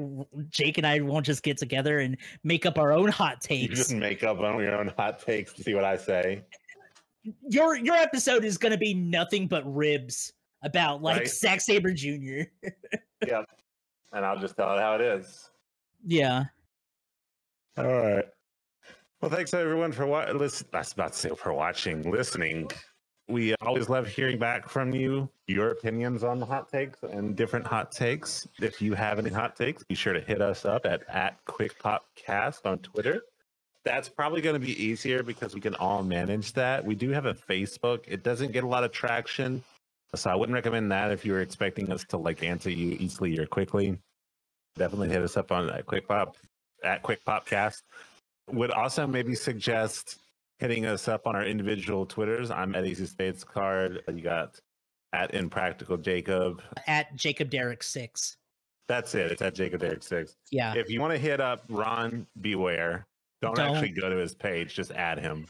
[0.51, 3.71] Jake and I won't just get together and make up our own hot takes?
[3.71, 6.43] You just make up on your own hot takes to see what I say.
[7.49, 10.33] Your your episode is gonna be nothing but ribs
[10.63, 11.29] about like Right.
[11.29, 12.43] Zack Sabre Jr.
[13.27, 13.47] Yep.
[14.13, 15.51] And I'll just tell it how it is.
[16.05, 16.45] yeah.
[17.79, 18.25] All right.
[19.21, 20.67] Well, thanks everyone for what listen.
[20.73, 22.69] About to say for watching, listening.
[23.29, 27.67] We always love hearing back from you, your opinions on the hot takes and different
[27.67, 28.47] hot takes.
[28.61, 32.65] If you have any hot takes, be sure to hit us up at at QuickPopCast
[32.65, 33.23] on Twitter.
[33.85, 36.85] That's probably going to be easier because we can all manage that.
[36.85, 38.05] We do have a Facebook.
[38.07, 39.65] It doesn't get a lot of traction,
[40.15, 43.37] so I wouldn't recommend that if you were expecting us to like answer you easily
[43.39, 43.99] or quickly.
[44.77, 46.35] Definitely hit us up on uh, QuickPop
[46.85, 47.83] at Quick Popcast.
[48.53, 50.19] Would also maybe suggest
[50.59, 52.51] hitting us up on our individual Twitters.
[52.51, 54.03] I'm at Easy Spades Card.
[54.09, 54.61] You got
[55.13, 56.63] at Impractical Jacob.
[56.87, 58.37] At Jacob Derrick six.
[58.89, 59.33] That's it.
[59.33, 60.37] It's at Jacob Derek Six.
[60.53, 60.73] Yeah.
[60.77, 63.05] If you want to hit up Ron Beware,
[63.43, 63.75] don't, Don't.
[63.75, 64.75] actually go to his page.
[64.75, 65.47] Just add him.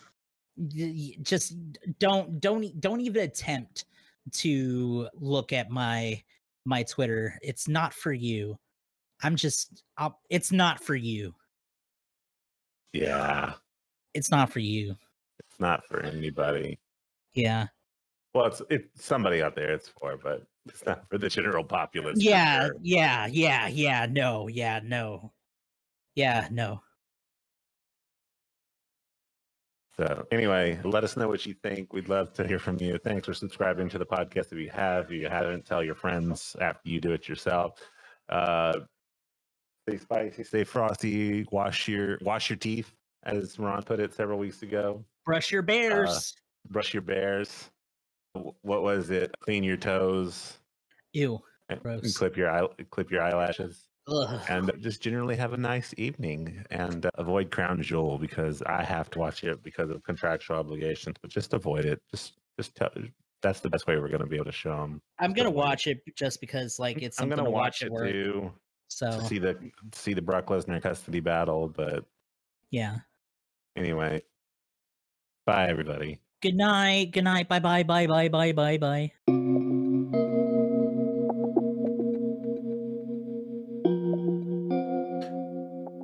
[1.22, 1.54] just
[1.98, 3.84] don't don't don't even attempt
[4.32, 6.20] to look at my
[6.64, 8.58] my twitter it's not for you
[9.22, 11.34] i'm just I'll, it's not for you
[12.94, 13.52] Yeah,
[14.16, 14.96] it's not for you
[15.38, 16.78] it's not for anybody.
[17.34, 17.66] yeah
[18.34, 19.72] Well, it's it's somebody out there.
[19.72, 22.18] It's for, but it's not for the general populace.
[22.22, 22.76] yeah sure.
[22.82, 25.32] yeah yeah yeah no yeah no
[26.14, 26.80] yeah no
[29.98, 31.94] So anyway, let us know what you think.
[31.94, 32.98] We'd love to hear from you.
[32.98, 34.52] Thanks for subscribing to the podcast.
[34.52, 37.80] If you have, if you haven't, tell your friends after you do it yourself.
[38.28, 38.74] Uh,
[39.88, 41.46] stay spicy, stay frosty.
[41.50, 42.92] Wash your wash your teeth,
[43.26, 45.04] as Ron put it several weeks ago.
[45.24, 46.34] brush your bears
[46.70, 47.70] Brush your bears.
[48.32, 49.34] What was it?
[49.40, 50.58] Clean your toes.
[51.12, 51.40] ew
[51.82, 52.16] Gross.
[52.16, 53.88] clip your eye, clip your eyelashes.
[54.08, 54.40] Ugh.
[54.48, 59.10] and just generally have a nice evening and uh, avoid Crown Jewel because I have
[59.10, 61.16] to watch it because of contractual obligations.
[61.20, 62.00] But just avoid it.
[62.12, 62.90] Just just tell.
[63.42, 65.02] That's the best way we're going to be able to show them.
[65.18, 67.82] i'm gonna avoid watch it just because like it's I'm going to to watch watch
[67.82, 68.52] it work too
[68.88, 69.56] so to see the
[69.92, 71.68] see the Brock Lesnar custody battle.
[71.68, 72.04] But
[72.70, 72.98] yeah
[73.76, 74.22] anyway,
[75.46, 76.20] bye everybody.
[76.42, 79.12] good night good night bye bye bye bye bye bye bye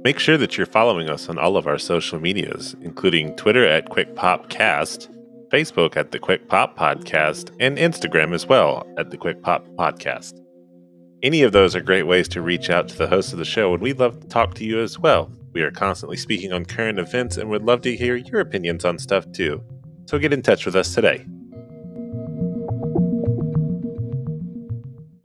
[0.04, 3.88] Make sure that you're following us on all of our social medias, including Twitter at
[3.88, 5.08] QuickPopCast,
[5.48, 10.40] Facebook at the Quick Pop Podcast, and Instagram as well at the Quick Pop Podcast.
[11.22, 13.72] Any of those are great ways to reach out to the host of the show,
[13.74, 15.30] and we'd love to talk to you as well.
[15.52, 18.98] We are constantly speaking on current events and would love to hear your opinions on
[18.98, 19.62] stuff too.
[20.06, 21.26] So get in touch with us today.